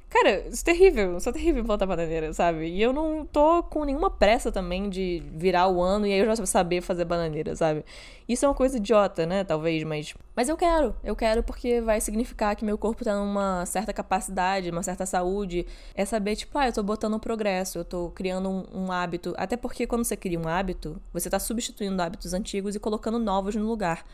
Cara, 0.09 0.47
isso 0.49 0.63
é 0.63 0.73
terrível, 0.73 1.15
eu 1.15 1.21
sou 1.21 1.33
terrível 1.33 1.65
plantar 1.65 1.85
bananeira, 1.85 2.33
sabe? 2.33 2.69
E 2.69 2.81
eu 2.81 2.93
não 2.93 3.27
tô 3.27 3.63
com 3.65 3.85
nenhuma 3.85 4.09
pressa 4.09 4.53
também 4.53 4.89
de 4.89 5.21
virar 5.35 5.67
o 5.67 5.83
ano 5.83 6.07
e 6.07 6.13
aí 6.13 6.21
eu 6.21 6.27
já 6.27 6.47
saber 6.47 6.81
fazer 6.81 7.05
bananeira, 7.05 7.57
sabe? 7.57 7.85
Isso 8.29 8.45
é 8.45 8.49
uma 8.49 8.55
coisa 8.55 8.77
idiota, 8.77 9.27
né? 9.27 9.43
Talvez, 9.43 9.83
mas. 9.83 10.15
Mas 10.35 10.49
eu 10.49 10.57
quero, 10.57 10.95
eu 11.03 11.17
quero 11.17 11.43
porque 11.43 11.81
vai 11.81 12.01
significar 12.01 12.55
que 12.55 12.65
meu 12.65 12.79
corpo 12.79 13.05
tá 13.05 13.17
numa 13.17 13.67
certa 13.67 13.93
capacidade, 13.93 14.71
uma 14.71 14.83
certa 14.83 15.05
saúde. 15.05 15.67
É 15.93 16.05
saber, 16.05 16.37
tipo, 16.37 16.57
ah, 16.57 16.67
eu 16.67 16.73
tô 16.73 16.85
botando 16.85 17.15
um 17.15 17.19
progresso, 17.19 17.79
eu 17.79 17.85
tô 17.85 18.11
criando 18.11 18.49
um, 18.49 18.65
um 18.85 18.93
hábito. 18.93 19.35
Até 19.37 19.57
porque 19.57 19.89
quando 19.89 20.05
você 20.05 20.17
cria 20.17 20.39
um 20.39 20.47
hábito, 20.47 21.03
você 21.13 21.29
tá 21.29 21.41
substituindo 21.41 22.01
hábitos 22.01 22.33
antigos 22.33 22.77
e 22.77 22.81
colocando 22.81 23.19
novos 23.19 23.57
no 23.57 23.67
lugar 23.67 24.05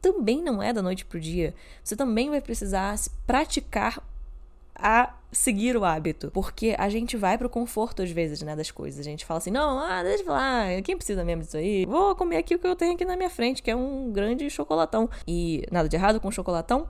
também 0.00 0.42
não 0.42 0.60
é 0.60 0.72
da 0.72 0.82
noite 0.82 1.04
pro 1.04 1.20
dia. 1.20 1.54
Você 1.82 1.94
também 1.94 2.28
vai 2.28 2.40
precisar 2.40 2.96
praticar 3.24 4.02
a 4.74 5.14
seguir 5.30 5.76
o 5.76 5.84
hábito. 5.84 6.30
Porque 6.32 6.74
a 6.78 6.88
gente 6.88 7.16
vai 7.16 7.38
pro 7.38 7.48
conforto 7.48 8.02
às 8.02 8.10
vezes, 8.10 8.42
né, 8.42 8.54
das 8.54 8.70
coisas. 8.70 9.00
A 9.00 9.02
gente 9.02 9.24
fala 9.24 9.38
assim: 9.38 9.50
não, 9.50 9.78
ah, 9.78 10.02
deixa 10.02 10.22
eu 10.22 10.26
falar, 10.26 10.82
quem 10.82 10.96
precisa 10.96 11.24
mesmo 11.24 11.42
disso 11.42 11.56
aí? 11.56 11.86
Vou 11.86 12.14
comer 12.14 12.36
aqui 12.36 12.54
o 12.54 12.58
que 12.58 12.66
eu 12.66 12.76
tenho 12.76 12.94
aqui 12.94 13.04
na 13.04 13.16
minha 13.16 13.30
frente, 13.30 13.62
que 13.62 13.70
é 13.70 13.76
um 13.76 14.12
grande 14.12 14.48
chocolatão. 14.50 15.08
E 15.26 15.64
nada 15.70 15.88
de 15.88 15.96
errado 15.96 16.20
com 16.20 16.30
chocolatão. 16.30 16.88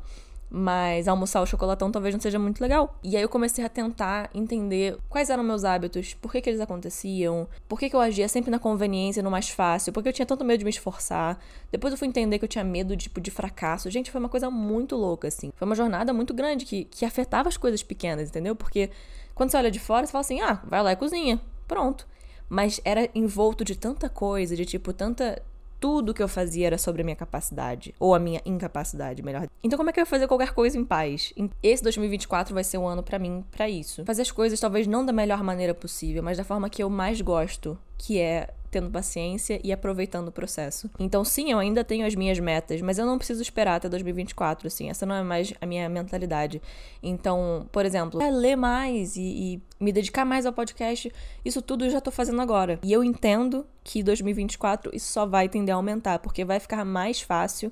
Mas 0.55 1.09
almoçar 1.09 1.41
o 1.41 1.47
chocolatão 1.47 1.91
talvez 1.91 2.15
não 2.15 2.21
seja 2.21 2.39
muito 2.39 2.61
legal. 2.61 2.99
E 3.03 3.17
aí 3.17 3.23
eu 3.23 3.29
comecei 3.29 3.65
a 3.65 3.71
tentar 3.71 4.29
entender 4.35 4.99
quais 5.09 5.31
eram 5.31 5.43
meus 5.43 5.65
hábitos, 5.65 6.13
por 6.13 6.31
que, 6.31 6.43
que 6.43 6.51
eles 6.51 6.61
aconteciam, 6.61 7.49
por 7.67 7.79
que, 7.79 7.89
que 7.89 7.97
eu 7.97 8.01
agia 8.01 8.29
sempre 8.29 8.51
na 8.51 8.59
conveniência, 8.59 9.23
no 9.23 9.31
mais 9.31 9.49
fácil, 9.49 9.95
por 9.95 10.03
que 10.03 10.11
eu 10.11 10.13
tinha 10.13 10.27
tanto 10.27 10.45
medo 10.45 10.59
de 10.59 10.65
me 10.65 10.71
esforçar. 10.71 11.39
Depois 11.71 11.93
eu 11.93 11.99
fui 11.99 12.07
entender 12.07 12.39
que 12.39 12.45
eu 12.45 12.49
tinha 12.49 12.63
medo 12.63 12.95
tipo, 12.95 13.19
de 13.19 13.31
fracasso. 13.31 13.91
Gente, 13.91 14.11
foi 14.11 14.19
uma 14.21 14.29
coisa 14.29 14.51
muito 14.51 14.95
louca, 14.95 15.29
assim. 15.29 15.53
Foi 15.57 15.65
uma 15.65 15.75
jornada 15.75 16.13
muito 16.13 16.35
grande 16.35 16.67
que, 16.67 16.85
que 16.85 17.07
afetava 17.07 17.49
as 17.49 17.57
coisas 17.57 17.83
pequenas, 17.83 18.29
entendeu? 18.29 18.55
Porque 18.55 18.91
quando 19.35 19.51
você 19.51 19.57
olha 19.57 19.71
de 19.71 19.81
fora, 19.81 20.05
você 20.05 20.13
fala 20.13 20.21
assim: 20.21 20.43
ah, 20.43 20.61
vai 20.67 20.83
lá 20.83 20.93
e 20.93 20.97
cozinha. 20.97 21.41
Pronto 21.67 22.07
mas 22.53 22.83
era 22.85 23.09
envolto 23.15 23.65
de 23.65 23.75
tanta 23.75 24.11
coisa, 24.11 24.55
de 24.55 24.67
tipo, 24.67 24.93
tanta 24.93 25.41
tudo 25.83 26.15
que 26.15 26.23
eu 26.23 26.29
fazia 26.29 26.69
era 26.69 26.79
sobre 26.79 27.03
a 27.03 27.05
minha 27.05 27.17
capacidade, 27.17 27.93
ou 27.99 28.15
a 28.15 28.19
minha 28.21 28.41
incapacidade, 28.47 29.21
melhor. 29.21 29.49
Então, 29.65 29.77
como 29.77 29.91
é 29.91 29.93
que 29.93 29.99
eu 29.99 30.03
ia 30.03 30.07
fazer 30.07 30.29
qualquer 30.29 30.55
coisa 30.55 30.79
em 30.79 30.85
paz? 30.85 31.35
Esse 31.61 31.83
2024 31.83 32.55
vai 32.55 32.63
ser 32.63 32.79
um 32.79 32.87
ano 32.87 33.03
para 33.03 33.19
mim 33.19 33.45
para 33.51 33.69
isso. 33.69 34.05
Fazer 34.05 34.23
as 34.23 34.31
coisas 34.31 34.61
talvez 34.61 34.87
não 34.87 35.05
da 35.05 35.13
melhor 35.13 35.43
maneira 35.43 35.75
possível, 35.75 36.23
mas 36.23 36.39
da 36.39 36.45
forma 36.45 36.71
que 36.71 36.85
eu 36.85 36.89
mais 36.89 37.21
gosto, 37.21 37.77
que 37.99 38.21
é 38.21 38.55
tendo 38.73 38.91
paciência 38.91 39.61
e 39.63 39.71
aproveitando 39.71 40.29
o 40.29 40.33
processo. 40.33 40.91
Então, 40.99 41.23
sim, 41.25 41.53
eu 41.53 41.59
ainda 41.59 41.85
tenho 41.85 42.07
as 42.07 42.15
minhas 42.15 42.39
metas, 42.39 42.81
mas 42.81 42.99
eu 42.99 43.05
não 43.05 43.19
preciso 43.19 43.43
esperar 43.43 43.77
até 43.77 43.89
2024, 43.89 44.67
assim, 44.67 44.89
essa 44.89 45.05
não 45.05 45.15
é 45.15 45.23
mais 45.23 45.53
a 45.61 45.67
minha 45.67 45.89
mentalidade. 45.91 46.61
Então, 47.03 47.69
por 47.71 47.85
exemplo, 47.85 48.21
é 48.23 48.31
ler 48.31 48.57
mais 48.57 49.15
e, 49.17 49.21
e 49.21 49.63
me 49.79 49.93
dedicar 49.93 50.25
mais 50.25 50.47
ao 50.47 50.55
podcast, 50.55 51.13
isso 51.45 51.61
tudo 51.61 51.85
eu 51.85 51.91
já 51.91 52.01
tô 52.01 52.11
fazendo 52.11 52.41
agora. 52.41 52.81
E 52.83 52.91
eu 52.91 53.05
entendo 53.05 53.67
que 53.85 54.03
2024 54.03 54.97
isso 54.97 55.13
só 55.13 55.27
vai 55.27 55.51
tender 55.51 55.75
a 55.75 55.77
aumentar, 55.77 56.19
porque 56.21 56.43
vai 56.43 56.59
ficar 56.59 56.83
mais 56.83 57.21
fácil, 57.21 57.71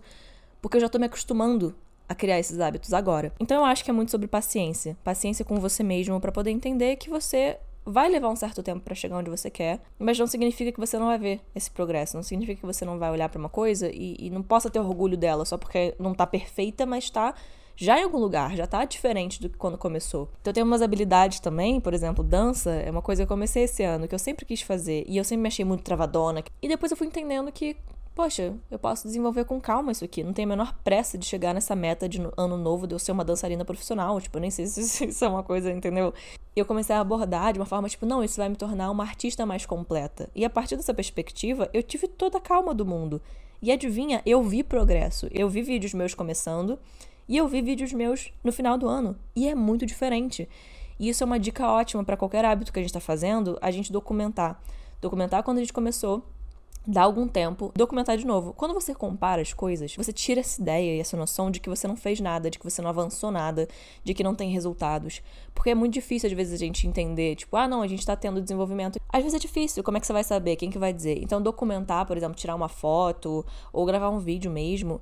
porque 0.60 0.76
eu 0.76 0.80
já 0.82 0.88
tô 0.88 0.98
me 0.98 1.06
acostumando 1.06 1.74
a 2.06 2.14
criar 2.14 2.38
esses 2.38 2.60
hábitos 2.60 2.92
agora. 2.92 3.32
Então 3.40 3.56
eu 3.58 3.64
acho 3.64 3.82
que 3.82 3.90
é 3.90 3.94
muito 3.94 4.10
sobre 4.10 4.26
paciência, 4.26 4.98
paciência 5.02 5.46
com 5.46 5.56
você 5.58 5.82
mesmo 5.82 6.20
para 6.20 6.30
poder 6.30 6.50
entender 6.50 6.96
que 6.96 7.08
você 7.08 7.56
vai 7.84 8.08
levar 8.08 8.28
um 8.28 8.36
certo 8.36 8.62
tempo 8.62 8.80
para 8.80 8.94
chegar 8.94 9.16
onde 9.16 9.30
você 9.30 9.50
quer, 9.50 9.80
mas 9.98 10.18
não 10.18 10.26
significa 10.26 10.72
que 10.72 10.80
você 10.80 10.98
não 10.98 11.06
vai 11.06 11.18
ver 11.18 11.40
esse 11.54 11.70
progresso, 11.70 12.16
não 12.16 12.22
significa 12.22 12.60
que 12.60 12.66
você 12.66 12.84
não 12.84 12.98
vai 12.98 13.10
olhar 13.10 13.28
para 13.28 13.38
uma 13.38 13.48
coisa 13.48 13.90
e, 13.92 14.16
e, 14.18 14.30
não 14.30 14.42
possa 14.42 14.70
ter 14.70 14.78
orgulho 14.78 15.16
dela 15.16 15.44
só 15.44 15.56
porque 15.56 15.94
não 15.98 16.14
tá 16.14 16.26
perfeita, 16.26 16.84
mas 16.84 17.10
tá 17.10 17.34
já 17.76 17.98
em 17.98 18.04
algum 18.04 18.18
lugar, 18.18 18.54
já 18.54 18.66
tá 18.66 18.84
diferente 18.84 19.40
do 19.40 19.48
que 19.48 19.56
quando 19.56 19.78
começou. 19.78 20.28
Então 20.40 20.50
eu 20.50 20.54
tenho 20.54 20.66
umas 20.66 20.82
habilidades 20.82 21.40
também, 21.40 21.80
por 21.80 21.94
exemplo, 21.94 22.22
dança 22.22 22.70
é 22.72 22.90
uma 22.90 23.00
coisa 23.00 23.22
que 23.22 23.24
eu 23.24 23.28
comecei 23.28 23.64
esse 23.64 23.82
ano, 23.82 24.06
que 24.06 24.14
eu 24.14 24.18
sempre 24.18 24.44
quis 24.44 24.60
fazer, 24.60 25.04
e 25.08 25.16
eu 25.16 25.24
sempre 25.24 25.42
me 25.42 25.48
achei 25.48 25.64
muito 25.64 25.82
travadona. 25.82 26.44
E 26.60 26.68
depois 26.68 26.92
eu 26.92 26.96
fui 26.96 27.06
entendendo 27.06 27.50
que 27.50 27.76
poxa, 28.20 28.54
eu 28.70 28.78
posso 28.78 29.06
desenvolver 29.06 29.46
com 29.46 29.58
calma 29.58 29.92
isso 29.92 30.04
aqui. 30.04 30.22
Não 30.22 30.34
tenho 30.34 30.46
a 30.46 30.50
menor 30.50 30.74
pressa 30.84 31.16
de 31.16 31.24
chegar 31.24 31.54
nessa 31.54 31.74
meta 31.74 32.06
de 32.06 32.20
ano 32.36 32.58
novo 32.58 32.86
de 32.86 32.94
eu 32.94 32.98
ser 32.98 33.12
uma 33.12 33.24
dançarina 33.24 33.64
profissional. 33.64 34.20
Tipo, 34.20 34.36
eu 34.36 34.42
nem 34.42 34.50
sei 34.50 34.66
se 34.68 35.06
isso 35.06 35.24
é 35.24 35.28
uma 35.28 35.42
coisa, 35.42 35.72
entendeu? 35.72 36.12
Eu 36.54 36.66
comecei 36.66 36.94
a 36.94 37.00
abordar 37.00 37.54
de 37.54 37.58
uma 37.58 37.64
forma 37.64 37.88
tipo, 37.88 38.04
não, 38.04 38.22
isso 38.22 38.36
vai 38.36 38.50
me 38.50 38.56
tornar 38.56 38.90
uma 38.90 39.04
artista 39.04 39.46
mais 39.46 39.64
completa. 39.64 40.28
E 40.34 40.44
a 40.44 40.50
partir 40.50 40.76
dessa 40.76 40.92
perspectiva, 40.92 41.70
eu 41.72 41.82
tive 41.82 42.06
toda 42.06 42.36
a 42.36 42.40
calma 42.42 42.74
do 42.74 42.84
mundo. 42.84 43.22
E 43.62 43.72
adivinha, 43.72 44.20
eu 44.26 44.42
vi 44.42 44.62
progresso. 44.62 45.26
Eu 45.30 45.48
vi 45.48 45.62
vídeos 45.62 45.94
meus 45.94 46.12
começando 46.12 46.78
e 47.26 47.38
eu 47.38 47.48
vi 47.48 47.62
vídeos 47.62 47.90
meus 47.94 48.34
no 48.44 48.52
final 48.52 48.76
do 48.76 48.86
ano. 48.86 49.16
E 49.34 49.48
é 49.48 49.54
muito 49.54 49.86
diferente. 49.86 50.46
E 50.98 51.08
isso 51.08 51.24
é 51.24 51.26
uma 51.26 51.40
dica 51.40 51.66
ótima 51.66 52.04
para 52.04 52.18
qualquer 52.18 52.44
hábito 52.44 52.70
que 52.70 52.78
a 52.78 52.82
gente 52.82 52.90
está 52.90 53.00
fazendo, 53.00 53.56
a 53.62 53.70
gente 53.70 53.90
documentar. 53.90 54.60
Documentar 55.00 55.42
quando 55.42 55.56
a 55.56 55.60
gente 55.60 55.72
começou 55.72 56.22
dá 56.86 57.02
algum 57.02 57.28
tempo, 57.28 57.72
documentar 57.76 58.16
de 58.16 58.26
novo. 58.26 58.52
Quando 58.54 58.74
você 58.74 58.94
compara 58.94 59.42
as 59.42 59.52
coisas, 59.52 59.94
você 59.94 60.12
tira 60.12 60.40
essa 60.40 60.60
ideia 60.60 60.96
e 60.96 61.00
essa 61.00 61.16
noção 61.16 61.50
de 61.50 61.60
que 61.60 61.68
você 61.68 61.86
não 61.86 61.96
fez 61.96 62.20
nada, 62.20 62.50
de 62.50 62.58
que 62.58 62.64
você 62.64 62.80
não 62.80 62.90
avançou 62.90 63.30
nada, 63.30 63.68
de 64.02 64.14
que 64.14 64.24
não 64.24 64.34
tem 64.34 64.50
resultados. 64.50 65.22
Porque 65.54 65.70
é 65.70 65.74
muito 65.74 65.92
difícil, 65.92 66.28
às 66.28 66.32
vezes, 66.32 66.54
a 66.54 66.56
gente 66.56 66.86
entender, 66.86 67.36
tipo, 67.36 67.56
ah, 67.56 67.68
não, 67.68 67.82
a 67.82 67.86
gente 67.86 68.04
tá 68.04 68.16
tendo 68.16 68.40
desenvolvimento. 68.40 68.98
Às 69.08 69.22
vezes 69.22 69.36
é 69.36 69.38
difícil, 69.38 69.82
como 69.82 69.96
é 69.98 70.00
que 70.00 70.06
você 70.06 70.12
vai 70.12 70.24
saber? 70.24 70.56
Quem 70.56 70.70
que 70.70 70.78
vai 70.78 70.92
dizer? 70.92 71.22
Então, 71.22 71.40
documentar, 71.40 72.06
por 72.06 72.16
exemplo, 72.16 72.34
tirar 72.36 72.54
uma 72.54 72.68
foto 72.68 73.44
ou 73.72 73.84
gravar 73.84 74.10
um 74.10 74.18
vídeo 74.18 74.50
mesmo, 74.50 75.00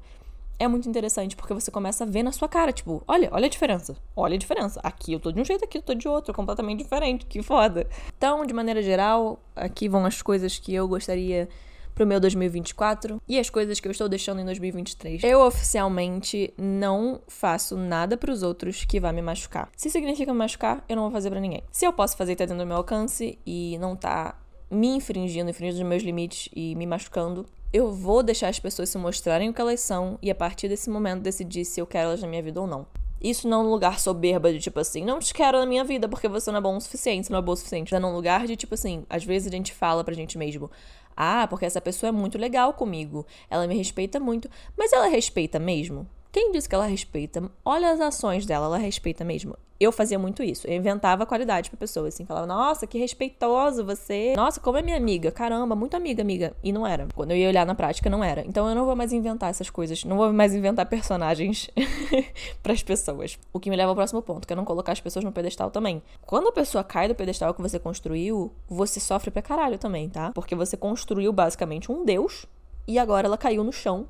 é 0.59 0.67
muito 0.67 0.89
interessante 0.89 1.37
porque 1.37 1.55
você 1.55 1.71
começa 1.71 2.03
a 2.03 2.07
ver 2.07 2.25
na 2.25 2.33
sua 2.33 2.49
cara, 2.49 2.73
tipo, 2.73 3.01
olha, 3.07 3.29
olha 3.33 3.47
a 3.47 3.49
diferença. 3.49 3.97
Olha 4.17 4.35
a 4.35 4.39
diferença. 4.39 4.81
Aqui 4.83 5.13
eu 5.13 5.21
tô 5.21 5.31
de 5.31 5.41
um 5.41 5.45
jeito, 5.45 5.65
aqui 5.65 5.79
eu 5.79 5.83
tô 5.83 5.95
de 5.95 6.09
outro, 6.09 6.35
completamente 6.35 6.83
diferente. 6.83 7.25
Que 7.27 7.43
foda. 7.43 7.87
Então, 8.17 8.45
de 8.45 8.53
maneira 8.53 8.83
geral, 8.83 9.39
aqui 9.55 9.89
vão 9.89 10.05
as 10.05 10.21
coisas 10.21 10.59
que 10.59 10.75
eu 10.75 10.89
gostaria 10.89 11.49
pro 11.99 12.07
meu 12.07 12.21
2024 12.21 13.21
e 13.29 13.41
as 13.41 13.51
coisas 13.51 13.81
que 13.81 13.89
eu 13.89 13.91
estou 13.91 14.09
deixando 14.09 14.41
em 14.41 14.45
2023. 14.45 15.25
Eu 15.25 15.41
oficialmente 15.41 16.55
não 16.57 17.21
faço 17.27 17.77
nada 17.77 18.17
para 18.17 18.31
os 18.31 18.45
outros 18.45 18.85
que 18.85 19.01
vai 19.01 19.13
me 19.13 19.21
machucar. 19.21 19.69
Se 19.77 19.91
significa 19.91 20.33
me 20.33 20.39
machucar, 20.39 20.85
eu 20.89 20.95
não 20.95 21.03
vou 21.03 21.11
fazer 21.11 21.29
para 21.29 21.41
ninguém. 21.41 21.65
Se 21.73 21.85
eu 21.85 21.93
posso 21.93 22.17
fazer 22.17 22.37
tá 22.37 22.45
dentro 22.45 22.63
do 22.63 22.67
meu 22.69 22.77
alcance 22.77 23.37
e 23.45 23.77
não 23.81 23.97
tá 23.97 24.41
me 24.71 24.87
infringindo, 24.87 25.51
infringindo 25.51 25.83
os 25.83 25.89
meus 25.89 26.05
limites 26.05 26.49
e 26.55 26.77
me 26.77 26.87
machucando, 26.87 27.45
eu 27.73 27.91
vou 27.91 28.23
deixar 28.23 28.47
as 28.47 28.61
pessoas 28.61 28.91
se 28.91 28.97
mostrarem 28.97 29.49
o 29.49 29.53
que 29.53 29.61
elas 29.61 29.81
são 29.81 30.21
e 30.23 30.31
a 30.31 30.37
partir 30.37 30.69
desse 30.69 30.89
momento 30.89 31.23
decidir 31.23 31.65
se 31.65 31.81
eu 31.81 31.87
quero 31.87 32.11
elas 32.11 32.23
na 32.23 32.29
minha 32.29 32.45
vida 32.45 32.61
ou 32.61 32.67
não. 32.69 32.87
Isso 33.21 33.49
não 33.49 33.63
é 33.63 33.65
um 33.65 33.71
lugar 33.71 33.99
soberba 33.99 34.53
de 34.53 34.61
tipo 34.61 34.79
assim, 34.79 35.05
não 35.05 35.19
te 35.19 35.35
quero 35.35 35.59
na 35.59 35.67
minha 35.67 35.83
vida 35.83 36.09
porque 36.09 36.29
você 36.29 36.53
não 36.53 36.59
é 36.59 36.63
bom 36.63 36.77
o 36.77 36.81
suficiente, 36.81 37.29
não 37.29 37.39
é 37.41 37.43
bom 37.43 37.51
o 37.51 37.57
suficiente. 37.57 37.93
É 37.93 37.99
num 37.99 38.15
lugar 38.15 38.47
de 38.47 38.55
tipo 38.55 38.75
assim, 38.75 39.05
às 39.11 39.25
vezes 39.25 39.49
a 39.49 39.51
gente 39.51 39.73
fala 39.73 40.05
pra 40.05 40.15
gente 40.15 40.39
mesmo, 40.39 40.71
ah, 41.19 41.47
porque 41.49 41.67
essa 41.67 41.81
pessoa 41.81 42.09
é 42.09 42.13
muito 42.13 42.39
legal 42.39 42.73
comigo, 42.75 43.27
ela 43.51 43.67
me 43.67 43.77
respeita 43.77 44.21
muito, 44.21 44.49
mas 44.77 44.93
ela 44.93 45.09
respeita 45.09 45.59
mesmo? 45.59 46.09
Quem 46.31 46.53
disse 46.53 46.69
que 46.69 46.75
ela 46.75 46.87
respeita? 46.87 47.51
Olha 47.65 47.91
as 47.91 48.01
ações 48.01 48.45
dela, 48.45 48.67
ela 48.67 48.79
respeita 48.79 49.25
mesmo. 49.25 49.57
Eu 49.81 49.93
fazia 49.93 50.19
muito 50.19 50.43
isso. 50.43 50.67
Eu 50.67 50.75
inventava 50.75 51.25
qualidade 51.25 51.71
pra 51.71 51.79
pessoa, 51.79 52.09
assim. 52.09 52.27
Falava, 52.27 52.47
nossa, 52.47 52.87
que 52.87 52.99
respeitoso 52.99 53.85
você. 53.85 54.35
Nossa, 54.37 54.59
como 54.59 54.77
é 54.77 54.83
minha 54.83 54.97
amiga. 54.97 55.31
Caramba, 55.31 55.77
muito 55.77 55.97
amiga, 55.97 56.21
amiga. 56.21 56.53
E 56.65 56.73
não 56.73 56.85
era. 56.85 57.07
Quando 57.15 57.31
eu 57.31 57.37
ia 57.37 57.49
olhar 57.49 57.65
na 57.65 57.77
prática, 57.77 58.11
não 58.11 58.23
era. 58.23 58.45
Então 58.45 58.69
eu 58.69 58.75
não 58.75 58.85
vou 58.85 58.97
mais 58.97 59.13
inventar 59.13 59.51
essas 59.51 59.71
coisas. 59.71 60.05
Não 60.05 60.17
vou 60.17 60.33
mais 60.33 60.53
inventar 60.53 60.85
personagens 60.87 61.71
pras 62.61 62.83
pessoas. 62.83 63.39
O 63.53 63.61
que 63.61 63.71
me 63.71 63.77
leva 63.77 63.91
ao 63.91 63.95
próximo 63.95 64.21
ponto, 64.21 64.47
que 64.47 64.53
é 64.53 64.57
não 64.57 64.65
colocar 64.65 64.93
as 64.93 65.01
pessoas 65.01 65.25
no 65.25 65.31
pedestal 65.31 65.71
também. 65.71 66.03
Quando 66.23 66.49
a 66.49 66.53
pessoa 66.53 66.83
cai 66.83 67.07
do 67.07 67.15
pedestal 67.15 67.55
que 67.55 67.63
você 67.63 67.79
construiu, 67.79 68.53
você 68.69 68.99
sofre 68.99 69.31
pra 69.31 69.43
caralho 69.43 69.79
também, 69.79 70.09
tá? 70.09 70.33
Porque 70.33 70.57
você 70.57 70.77
construiu 70.77 71.33
basicamente 71.33 71.91
um 71.91 72.05
deus 72.05 72.47
e 72.87 72.99
agora 72.99 73.29
ela 73.29 73.39
caiu 73.39 73.63
no 73.63 73.73
chão 73.73 74.09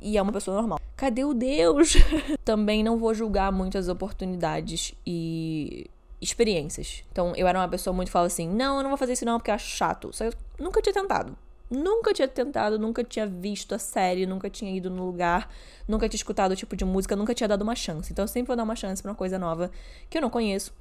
e 0.00 0.16
é 0.16 0.22
uma 0.22 0.32
pessoa 0.32 0.56
normal. 0.56 0.77
Cadê 0.98 1.24
o 1.24 1.32
Deus? 1.32 1.94
Também 2.44 2.82
não 2.82 2.98
vou 2.98 3.14
julgar 3.14 3.52
muitas 3.52 3.88
oportunidades 3.88 4.92
e 5.06 5.88
experiências. 6.20 7.04
Então, 7.12 7.32
eu 7.36 7.46
era 7.46 7.56
uma 7.56 7.68
pessoa 7.68 7.94
muito 7.94 8.10
fala 8.10 8.26
assim: 8.26 8.48
não, 8.48 8.78
eu 8.78 8.82
não 8.82 8.90
vou 8.90 8.98
fazer 8.98 9.12
isso 9.12 9.24
não 9.24 9.38
porque 9.38 9.52
acho 9.52 9.76
chato. 9.76 10.10
Só 10.12 10.24
eu 10.24 10.32
nunca 10.58 10.82
tinha 10.82 10.92
tentado. 10.92 11.38
Nunca 11.70 12.12
tinha 12.12 12.26
tentado, 12.26 12.80
nunca 12.80 13.04
tinha 13.04 13.28
visto 13.28 13.76
a 13.76 13.78
série, 13.78 14.26
nunca 14.26 14.50
tinha 14.50 14.74
ido 14.76 14.90
no 14.90 15.06
lugar, 15.06 15.48
nunca 15.86 16.08
tinha 16.08 16.18
escutado 16.18 16.50
o 16.50 16.56
tipo 16.56 16.74
de 16.74 16.84
música, 16.84 17.14
nunca 17.14 17.32
tinha 17.32 17.46
dado 17.46 17.62
uma 17.62 17.76
chance. 17.76 18.10
Então 18.10 18.24
eu 18.24 18.28
sempre 18.28 18.48
vou 18.48 18.56
dar 18.56 18.64
uma 18.64 18.74
chance 18.74 19.00
pra 19.00 19.12
uma 19.12 19.16
coisa 19.16 19.38
nova 19.38 19.70
que 20.10 20.18
eu 20.18 20.22
não 20.22 20.30
conheço 20.30 20.72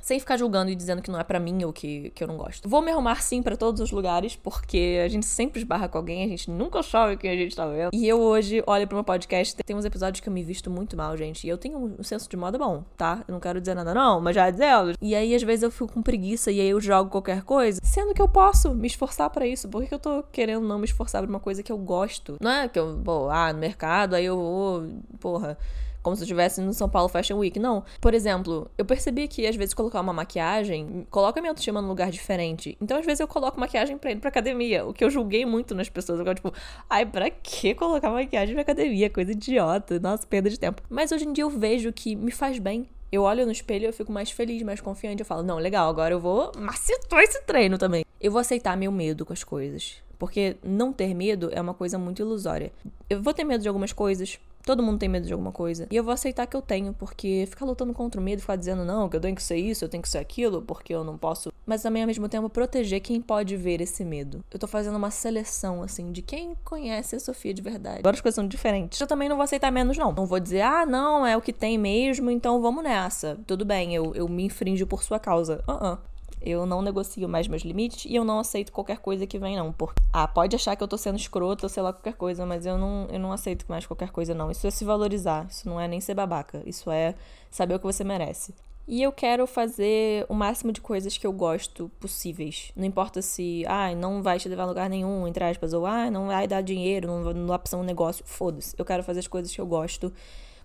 sem 0.00 0.20
ficar 0.20 0.36
julgando 0.36 0.70
e 0.70 0.74
dizendo 0.74 1.00
que 1.00 1.10
não 1.10 1.18
é 1.18 1.24
para 1.24 1.40
mim 1.40 1.64
ou 1.64 1.72
que, 1.72 2.10
que 2.10 2.22
eu 2.22 2.28
não 2.28 2.36
gosto. 2.36 2.68
Vou 2.68 2.82
me 2.82 2.90
arrumar 2.90 3.22
sim 3.22 3.42
para 3.42 3.56
todos 3.56 3.80
os 3.80 3.90
lugares, 3.90 4.36
porque 4.36 5.00
a 5.04 5.08
gente 5.08 5.26
sempre 5.26 5.60
esbarra 5.60 5.88
com 5.88 5.98
alguém, 5.98 6.24
a 6.24 6.28
gente 6.28 6.50
nunca 6.50 6.82
sabe 6.82 7.16
quem 7.16 7.30
a 7.30 7.36
gente 7.36 7.56
tá 7.56 7.66
vendo. 7.66 7.90
E 7.92 8.06
eu 8.06 8.20
hoje 8.20 8.62
olho 8.66 8.86
pro 8.86 8.96
meu 8.96 9.04
podcast, 9.04 9.56
tem 9.56 9.74
uns 9.74 9.84
episódios 9.84 10.20
que 10.20 10.28
eu 10.28 10.32
me 10.32 10.42
visto 10.42 10.70
muito 10.70 10.96
mal, 10.96 11.16
gente. 11.16 11.46
E 11.46 11.50
eu 11.50 11.56
tenho 11.56 11.96
um 11.98 12.02
senso 12.02 12.28
de 12.28 12.36
moda 12.36 12.58
bom, 12.58 12.84
tá? 12.96 13.24
Eu 13.26 13.32
não 13.32 13.40
quero 13.40 13.60
dizer 13.60 13.74
nada 13.74 13.94
não, 13.94 14.20
mas 14.20 14.34
já 14.34 14.50
dizendo. 14.50 14.92
E 15.00 15.14
aí 15.14 15.34
às 15.34 15.42
vezes 15.42 15.62
eu 15.62 15.70
fico 15.70 15.92
com 15.92 16.02
preguiça 16.02 16.50
e 16.50 16.60
aí 16.60 16.68
eu 16.68 16.80
jogo 16.80 17.10
qualquer 17.10 17.42
coisa, 17.42 17.80
sendo 17.82 18.12
que 18.14 18.20
eu 18.20 18.28
posso 18.28 18.74
me 18.74 18.86
esforçar 18.86 19.30
para 19.30 19.46
isso. 19.46 19.68
Por 19.68 19.84
que 19.84 19.94
eu 19.94 19.98
tô 19.98 20.22
querendo 20.24 20.66
não 20.66 20.78
me 20.78 20.84
esforçar 20.84 21.22
pra 21.22 21.30
uma 21.30 21.40
coisa 21.40 21.62
que 21.62 21.72
eu 21.72 21.78
gosto? 21.78 22.36
Não 22.40 22.50
é 22.50 22.68
que 22.68 22.78
eu 22.78 23.02
vou, 23.02 23.30
ah, 23.30 23.52
no 23.52 23.58
mercado, 23.58 24.14
aí 24.14 24.24
eu 24.24 24.36
vou, 24.36 24.86
porra 25.20 25.56
como 26.04 26.14
se 26.14 26.22
eu 26.22 26.26
estivesse 26.26 26.60
no 26.60 26.72
São 26.74 26.88
Paulo 26.88 27.08
Fashion 27.08 27.38
Week. 27.38 27.58
Não. 27.58 27.82
Por 27.98 28.12
exemplo, 28.12 28.70
eu 28.76 28.84
percebi 28.84 29.26
que 29.26 29.46
às 29.46 29.56
vezes 29.56 29.72
colocar 29.72 30.00
uma 30.00 30.12
maquiagem 30.12 31.06
coloca 31.10 31.40
minha 31.40 31.50
autoestima 31.50 31.80
num 31.80 31.88
lugar 31.88 32.10
diferente. 32.10 32.76
Então, 32.80 32.98
às 32.98 33.06
vezes, 33.06 33.20
eu 33.20 33.26
coloco 33.26 33.58
maquiagem 33.58 33.96
pra 33.96 34.12
ir 34.12 34.16
pra 34.16 34.28
academia. 34.28 34.84
O 34.86 34.92
que 34.92 35.02
eu 35.02 35.10
julguei 35.10 35.46
muito 35.46 35.74
nas 35.74 35.88
pessoas. 35.88 36.20
Eu 36.20 36.34
tipo, 36.34 36.52
ai, 36.88 37.06
pra 37.06 37.30
que 37.30 37.74
colocar 37.74 38.10
maquiagem 38.10 38.54
pra 38.54 38.62
academia? 38.62 39.08
Coisa 39.08 39.32
idiota. 39.32 39.98
Nossa, 39.98 40.26
perda 40.26 40.50
de 40.50 40.60
tempo. 40.60 40.82
Mas 40.90 41.10
hoje 41.10 41.26
em 41.26 41.32
dia 41.32 41.42
eu 41.42 41.50
vejo 41.50 41.90
que 41.92 42.14
me 42.14 42.30
faz 42.30 42.58
bem. 42.58 42.86
Eu 43.10 43.22
olho 43.22 43.46
no 43.46 43.52
espelho 43.52 43.84
e 43.84 43.86
eu 43.86 43.92
fico 43.92 44.12
mais 44.12 44.30
feliz, 44.30 44.62
mais 44.62 44.80
confiante. 44.80 45.20
Eu 45.20 45.26
falo, 45.26 45.42
não, 45.42 45.56
legal, 45.56 45.88
agora 45.88 46.12
eu 46.12 46.20
vou 46.20 46.52
macetar 46.58 47.20
esse 47.20 47.42
treino 47.44 47.78
também. 47.78 48.04
Eu 48.20 48.30
vou 48.30 48.40
aceitar 48.40 48.76
meu 48.76 48.92
medo 48.92 49.24
com 49.24 49.32
as 49.32 49.42
coisas. 49.42 50.02
Porque 50.18 50.56
não 50.62 50.92
ter 50.92 51.14
medo 51.14 51.48
é 51.52 51.60
uma 51.60 51.74
coisa 51.74 51.98
muito 51.98 52.20
ilusória. 52.20 52.72
Eu 53.08 53.22
vou 53.22 53.32
ter 53.32 53.44
medo 53.44 53.62
de 53.62 53.68
algumas 53.68 53.92
coisas, 53.92 54.38
Todo 54.64 54.82
mundo 54.82 54.98
tem 54.98 55.08
medo 55.08 55.26
de 55.26 55.32
alguma 55.32 55.52
coisa. 55.52 55.86
E 55.90 55.96
eu 55.96 56.02
vou 56.02 56.12
aceitar 56.12 56.46
que 56.46 56.56
eu 56.56 56.62
tenho, 56.62 56.94
porque 56.94 57.46
ficar 57.48 57.66
lutando 57.66 57.92
contra 57.92 58.20
o 58.20 58.24
medo, 58.24 58.40
ficar 58.40 58.56
dizendo 58.56 58.84
não, 58.84 59.08
que 59.08 59.16
eu 59.16 59.20
tenho 59.20 59.34
que 59.34 59.42
ser 59.42 59.56
isso, 59.56 59.84
eu 59.84 59.88
tenho 59.88 60.02
que 60.02 60.08
ser 60.08 60.18
aquilo, 60.18 60.62
porque 60.62 60.94
eu 60.94 61.04
não 61.04 61.18
posso. 61.18 61.52
Mas 61.66 61.82
também 61.82 62.02
ao 62.02 62.06
mesmo 62.06 62.28
tempo 62.28 62.48
proteger 62.48 63.00
quem 63.00 63.20
pode 63.20 63.56
ver 63.56 63.80
esse 63.80 64.04
medo. 64.04 64.44
Eu 64.50 64.58
tô 64.58 64.66
fazendo 64.66 64.96
uma 64.96 65.10
seleção, 65.10 65.82
assim, 65.82 66.12
de 66.12 66.22
quem 66.22 66.54
conhece 66.64 67.16
a 67.16 67.20
Sofia 67.20 67.52
de 67.52 67.62
verdade. 67.62 67.98
Agora 67.98 68.14
as 68.14 68.20
coisas 68.20 68.36
são 68.36 68.46
diferentes. 68.46 69.00
Eu 69.00 69.06
também 69.06 69.28
não 69.28 69.36
vou 69.36 69.44
aceitar 69.44 69.70
menos, 69.70 69.98
não. 69.98 70.12
Não 70.12 70.26
vou 70.26 70.40
dizer, 70.40 70.62
ah, 70.62 70.86
não, 70.86 71.26
é 71.26 71.36
o 71.36 71.42
que 71.42 71.52
tem 71.52 71.76
mesmo, 71.76 72.30
então 72.30 72.60
vamos 72.60 72.82
nessa. 72.82 73.38
Tudo 73.46 73.64
bem, 73.64 73.94
eu, 73.94 74.14
eu 74.14 74.28
me 74.28 74.44
infringo 74.44 74.86
por 74.86 75.02
sua 75.02 75.18
causa. 75.18 75.62
Uh 75.68 75.72
-uh. 75.72 75.98
Eu 76.44 76.66
não 76.66 76.82
negocio 76.82 77.26
mais 77.26 77.48
meus 77.48 77.62
limites 77.62 78.04
e 78.04 78.14
eu 78.14 78.24
não 78.24 78.38
aceito 78.38 78.70
qualquer 78.70 78.98
coisa 78.98 79.26
que 79.26 79.38
vem, 79.38 79.56
não. 79.56 79.72
Porque, 79.72 80.02
ah, 80.12 80.28
pode 80.28 80.54
achar 80.54 80.76
que 80.76 80.82
eu 80.82 80.88
tô 80.88 80.98
sendo 80.98 81.16
escrota 81.16 81.64
ou 81.64 81.70
sei 81.70 81.82
lá 81.82 81.92
qualquer 81.92 82.14
coisa, 82.14 82.44
mas 82.44 82.66
eu 82.66 82.76
não, 82.76 83.08
eu 83.10 83.18
não 83.18 83.32
aceito 83.32 83.64
mais 83.66 83.86
qualquer 83.86 84.10
coisa, 84.10 84.34
não. 84.34 84.50
Isso 84.50 84.66
é 84.66 84.70
se 84.70 84.84
valorizar. 84.84 85.46
Isso 85.48 85.66
não 85.66 85.80
é 85.80 85.88
nem 85.88 86.00
ser 86.02 86.14
babaca. 86.14 86.62
Isso 86.66 86.90
é 86.90 87.14
saber 87.50 87.76
o 87.76 87.78
que 87.78 87.86
você 87.86 88.04
merece. 88.04 88.54
E 88.86 89.02
eu 89.02 89.10
quero 89.10 89.46
fazer 89.46 90.26
o 90.28 90.34
máximo 90.34 90.70
de 90.70 90.82
coisas 90.82 91.16
que 91.16 91.26
eu 91.26 91.32
gosto 91.32 91.90
possíveis. 91.98 92.70
Não 92.76 92.84
importa 92.84 93.22
se, 93.22 93.64
ah, 93.66 93.94
não 93.94 94.22
vai 94.22 94.38
te 94.38 94.46
levar 94.46 94.64
a 94.64 94.66
lugar 94.66 94.90
nenhum, 94.90 95.26
entre 95.26 95.42
aspas, 95.42 95.72
ou 95.72 95.86
ah, 95.86 96.10
não 96.10 96.26
vai 96.26 96.46
dar 96.46 96.60
dinheiro, 96.60 97.08
não, 97.08 97.32
não 97.32 97.60
ser 97.64 97.76
um 97.76 97.82
negócio. 97.82 98.22
Foda-se. 98.26 98.74
Eu 98.76 98.84
quero 98.84 99.02
fazer 99.02 99.20
as 99.20 99.26
coisas 99.26 99.54
que 99.54 99.60
eu 99.60 99.66
gosto, 99.66 100.12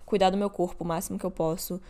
cuidar 0.04 0.28
do 0.28 0.36
meu 0.36 0.50
corpo 0.50 0.84
o 0.84 0.86
máximo 0.86 1.18
que 1.18 1.24
eu 1.24 1.30
posso 1.30 1.80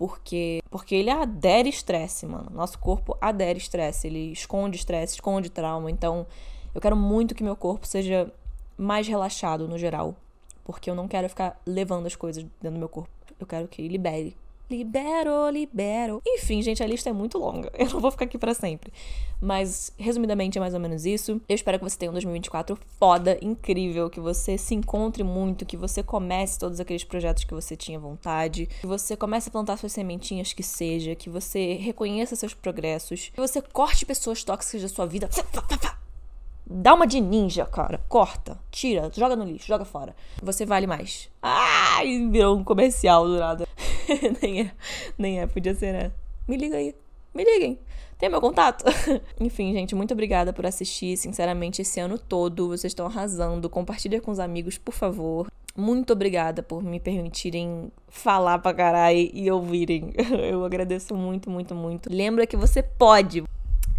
porque 0.00 0.62
porque 0.70 0.94
ele 0.94 1.10
adere 1.10 1.68
estresse, 1.68 2.24
mano. 2.24 2.48
Nosso 2.50 2.78
corpo 2.78 3.18
adere 3.20 3.58
estresse, 3.58 4.06
ele 4.06 4.32
esconde 4.32 4.78
estresse, 4.78 5.16
esconde 5.16 5.50
trauma. 5.50 5.90
Então, 5.90 6.26
eu 6.74 6.80
quero 6.80 6.96
muito 6.96 7.34
que 7.34 7.44
meu 7.44 7.54
corpo 7.54 7.86
seja 7.86 8.32
mais 8.78 9.06
relaxado 9.06 9.68
no 9.68 9.76
geral, 9.76 10.16
porque 10.64 10.88
eu 10.88 10.94
não 10.94 11.06
quero 11.06 11.28
ficar 11.28 11.60
levando 11.66 12.06
as 12.06 12.16
coisas 12.16 12.42
dentro 12.42 12.76
do 12.76 12.78
meu 12.78 12.88
corpo. 12.88 13.10
Eu 13.38 13.46
quero 13.46 13.68
que 13.68 13.86
libere 13.86 14.34
Libero, 14.70 15.50
libero. 15.50 16.22
Enfim, 16.24 16.62
gente, 16.62 16.80
a 16.80 16.86
lista 16.86 17.10
é 17.10 17.12
muito 17.12 17.36
longa. 17.38 17.72
Eu 17.76 17.88
não 17.88 18.00
vou 18.00 18.10
ficar 18.12 18.26
aqui 18.26 18.38
para 18.38 18.54
sempre. 18.54 18.92
Mas, 19.40 19.92
resumidamente, 19.98 20.58
é 20.58 20.60
mais 20.60 20.74
ou 20.74 20.80
menos 20.80 21.04
isso. 21.04 21.40
Eu 21.48 21.54
espero 21.54 21.76
que 21.78 21.84
você 21.84 21.98
tenha 21.98 22.10
um 22.10 22.12
2024 22.12 22.78
foda, 22.98 23.36
incrível, 23.42 24.08
que 24.08 24.20
você 24.20 24.56
se 24.56 24.74
encontre 24.74 25.24
muito, 25.24 25.66
que 25.66 25.76
você 25.76 26.04
comece 26.04 26.58
todos 26.58 26.78
aqueles 26.78 27.02
projetos 27.02 27.42
que 27.42 27.52
você 27.52 27.74
tinha 27.74 27.98
vontade, 27.98 28.66
que 28.80 28.86
você 28.86 29.16
comece 29.16 29.48
a 29.48 29.52
plantar 29.52 29.76
suas 29.76 29.92
sementinhas 29.92 30.52
que 30.52 30.62
seja, 30.62 31.16
que 31.16 31.28
você 31.28 31.74
reconheça 31.74 32.36
seus 32.36 32.54
progressos, 32.54 33.30
que 33.34 33.40
você 33.40 33.60
corte 33.60 34.06
pessoas 34.06 34.44
tóxicas 34.44 34.82
da 34.82 34.88
sua 34.88 35.06
vida. 35.06 35.28
Dá 36.72 36.94
uma 36.94 37.04
de 37.04 37.20
ninja, 37.20 37.66
cara. 37.66 38.00
Corta, 38.08 38.56
tira, 38.70 39.10
joga 39.12 39.34
no 39.34 39.44
lixo, 39.44 39.66
joga 39.66 39.84
fora. 39.84 40.14
Você 40.40 40.64
vale 40.64 40.86
mais. 40.86 41.28
Ai, 41.42 42.28
virou 42.30 42.56
um 42.56 42.62
comercial 42.62 43.26
do 43.26 43.36
nada. 43.40 43.66
nem 44.40 44.60
é, 44.60 44.72
nem 45.18 45.40
é, 45.40 45.48
podia 45.48 45.74
ser, 45.74 45.92
né? 45.92 46.12
Me 46.46 46.56
liga 46.56 46.76
aí. 46.76 46.94
Me 47.34 47.42
liguem. 47.42 47.76
Tem 48.20 48.28
meu 48.28 48.40
contato? 48.40 48.84
Enfim, 49.40 49.72
gente, 49.72 49.96
muito 49.96 50.14
obrigada 50.14 50.52
por 50.52 50.64
assistir. 50.64 51.16
Sinceramente, 51.16 51.82
esse 51.82 51.98
ano 51.98 52.16
todo 52.16 52.68
vocês 52.68 52.92
estão 52.92 53.06
arrasando. 53.06 53.68
Compartilha 53.68 54.20
com 54.20 54.30
os 54.30 54.38
amigos, 54.38 54.78
por 54.78 54.94
favor. 54.94 55.48
Muito 55.76 56.12
obrigada 56.12 56.62
por 56.62 56.84
me 56.84 57.00
permitirem 57.00 57.90
falar 58.06 58.60
pra 58.60 58.72
caralho 58.72 59.28
e 59.32 59.50
ouvirem. 59.50 60.12
Eu 60.48 60.64
agradeço 60.64 61.16
muito, 61.16 61.50
muito, 61.50 61.74
muito. 61.74 62.08
Lembra 62.12 62.46
que 62.46 62.56
você 62.56 62.80
pode. 62.80 63.42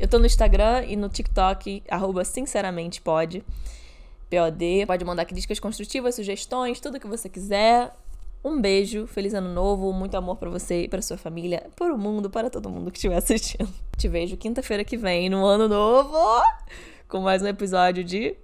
Eu 0.01 0.07
tô 0.07 0.17
no 0.17 0.25
Instagram 0.25 0.83
e 0.87 0.95
no 0.95 1.07
TikTok, 1.07 1.83
arroba 1.87 2.25
sinceramente 2.25 2.99
pode. 2.99 3.45
POD. 4.31 4.87
Pode 4.87 5.05
mandar 5.05 5.25
críticas 5.25 5.59
construtivas, 5.59 6.15
sugestões, 6.15 6.79
tudo 6.79 6.99
que 6.99 7.05
você 7.05 7.29
quiser. 7.29 7.95
Um 8.43 8.59
beijo, 8.59 9.05
feliz 9.05 9.35
ano 9.35 9.53
novo, 9.53 9.93
muito 9.93 10.17
amor 10.17 10.37
para 10.37 10.49
você 10.49 10.85
e 10.85 10.87
para 10.87 11.03
sua 11.03 11.17
família, 11.17 11.69
para 11.75 11.93
o 11.93 11.99
mundo, 11.99 12.31
para 12.31 12.49
todo 12.49 12.67
mundo 12.67 12.89
que 12.89 12.97
estiver 12.97 13.13
assistindo. 13.17 13.71
Te 13.95 14.07
vejo 14.07 14.35
quinta-feira 14.37 14.83
que 14.83 14.97
vem 14.97 15.29
no 15.29 15.45
ano 15.45 15.67
novo 15.67 16.17
com 17.07 17.19
mais 17.19 17.43
um 17.43 17.47
episódio 17.47 18.03
de 18.03 18.35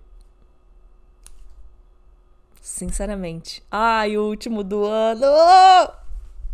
Sinceramente. 2.62 3.64
Ai, 3.72 4.16
o 4.16 4.28
último 4.28 4.64
do 4.64 4.86
ano. 4.86 5.26